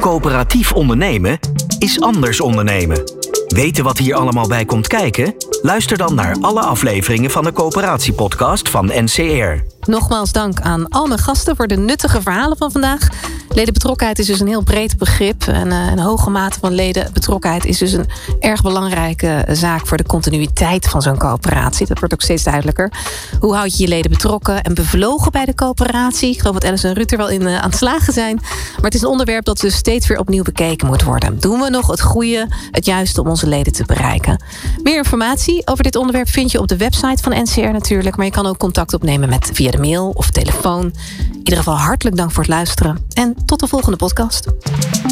Coöperatief 0.00 0.72
ondernemen 0.72 1.38
is 1.78 2.00
anders 2.00 2.40
ondernemen. 2.40 3.02
Weten 3.48 3.84
wat 3.84 3.98
hier 3.98 4.14
allemaal 4.14 4.48
bij 4.48 4.64
komt 4.64 4.86
kijken? 4.86 5.34
Luister 5.62 5.96
dan 5.96 6.14
naar 6.14 6.36
alle 6.40 6.60
afleveringen 6.60 7.30
van 7.30 7.44
de 7.44 7.52
Coöperatiepodcast 7.52 8.68
van 8.68 8.86
NCR. 8.86 9.76
Nogmaals 9.88 10.32
dank 10.32 10.60
aan 10.60 10.88
al 10.88 11.06
mijn 11.06 11.20
gasten 11.20 11.56
voor 11.56 11.66
de 11.66 11.76
nuttige 11.76 12.22
verhalen 12.22 12.56
van 12.56 12.72
vandaag. 12.72 13.08
Ledenbetrokkenheid 13.48 14.18
is 14.18 14.26
dus 14.26 14.40
een 14.40 14.46
heel 14.46 14.62
breed 14.62 14.96
begrip. 14.98 15.42
En 15.46 15.66
uh, 15.66 15.90
een 15.90 15.98
hoge 15.98 16.30
mate 16.30 16.58
van 16.60 16.72
ledenbetrokkenheid 16.72 17.64
is 17.64 17.78
dus 17.78 17.92
een 17.92 18.06
erg 18.40 18.62
belangrijke 18.62 19.46
zaak 19.50 19.86
voor 19.86 19.96
de 19.96 20.04
continuïteit 20.04 20.88
van 20.88 21.02
zo'n 21.02 21.18
coöperatie. 21.18 21.86
Dat 21.86 21.98
wordt 21.98 22.14
ook 22.14 22.22
steeds 22.22 22.42
duidelijker. 22.42 22.92
Hoe 23.40 23.54
houd 23.54 23.76
je 23.76 23.82
je 23.82 23.88
leden 23.88 24.10
betrokken 24.10 24.62
en 24.62 24.74
bevlogen 24.74 25.32
bij 25.32 25.44
de 25.44 25.54
coöperatie? 25.54 26.30
Ik 26.30 26.38
geloof 26.38 26.54
dat 26.54 26.64
Alice 26.64 26.88
en 26.88 26.94
Ruud 26.94 27.10
er 27.10 27.18
wel 27.18 27.28
in 27.28 27.42
uh, 27.42 27.58
aan 27.58 27.70
het 27.70 27.78
slagen 27.78 28.12
zijn. 28.12 28.34
Maar 28.74 28.84
het 28.84 28.94
is 28.94 29.02
een 29.02 29.08
onderwerp 29.08 29.44
dat 29.44 29.60
dus 29.60 29.74
steeds 29.74 30.06
weer 30.06 30.18
opnieuw 30.18 30.42
bekeken 30.42 30.86
moet 30.86 31.02
worden. 31.02 31.40
Doen 31.40 31.60
we 31.60 31.70
nog 31.70 31.86
het 31.86 32.00
goede, 32.00 32.46
het 32.70 32.84
juiste 32.84 33.20
om 33.20 33.28
onze 33.42 33.56
leden 33.56 33.72
te 33.72 33.84
bereiken? 33.84 34.42
Meer 34.82 34.96
informatie 34.96 35.66
over 35.66 35.84
dit 35.84 35.96
onderwerp 35.96 36.28
vind 36.28 36.50
je 36.50 36.60
op 36.60 36.68
de 36.68 36.76
website 36.76 37.22
van 37.22 37.42
NCR 37.42 37.60
natuurlijk. 37.60 38.16
Maar 38.16 38.24
je 38.24 38.32
kan 38.32 38.46
ook 38.46 38.58
contact 38.58 38.94
opnemen 38.94 39.28
met 39.28 39.50
via 39.52 39.70
de 39.70 39.78
mail 39.78 40.10
of 40.10 40.30
telefoon. 40.30 40.92
In 41.28 41.38
ieder 41.38 41.56
geval 41.56 41.76
hartelijk 41.76 42.16
dank 42.16 42.30
voor 42.30 42.42
het 42.42 42.52
luisteren. 42.52 43.06
En 43.12 43.36
tot 43.46 43.60
de 43.60 43.66
volgende 43.66 43.96
podcast. 43.96 44.46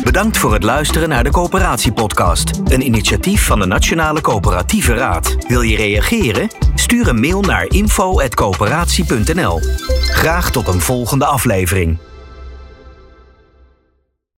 Bedankt 0.04 0.36
voor 0.36 0.52
het 0.52 0.62
luisteren 0.62 1.08
naar 1.08 1.24
de 1.24 1.30
Coöperatiepodcast. 1.30 2.50
Een 2.64 2.86
initiatief 2.86 3.46
van 3.46 3.58
de 3.58 3.66
Nationale 3.66 4.20
Coöperatieve 4.20 4.94
Raad. 4.94 5.36
Wil 5.48 5.60
je 5.60 5.76
reageren? 5.76 6.48
Stuur 6.74 7.08
een 7.08 7.20
mail 7.20 7.40
naar 7.40 7.66
info.coöperatie.nl. 7.68 9.60
Graag 10.00 10.50
tot 10.50 10.68
een 10.68 10.80
volgende 10.80 11.24
aflevering. 11.24 11.98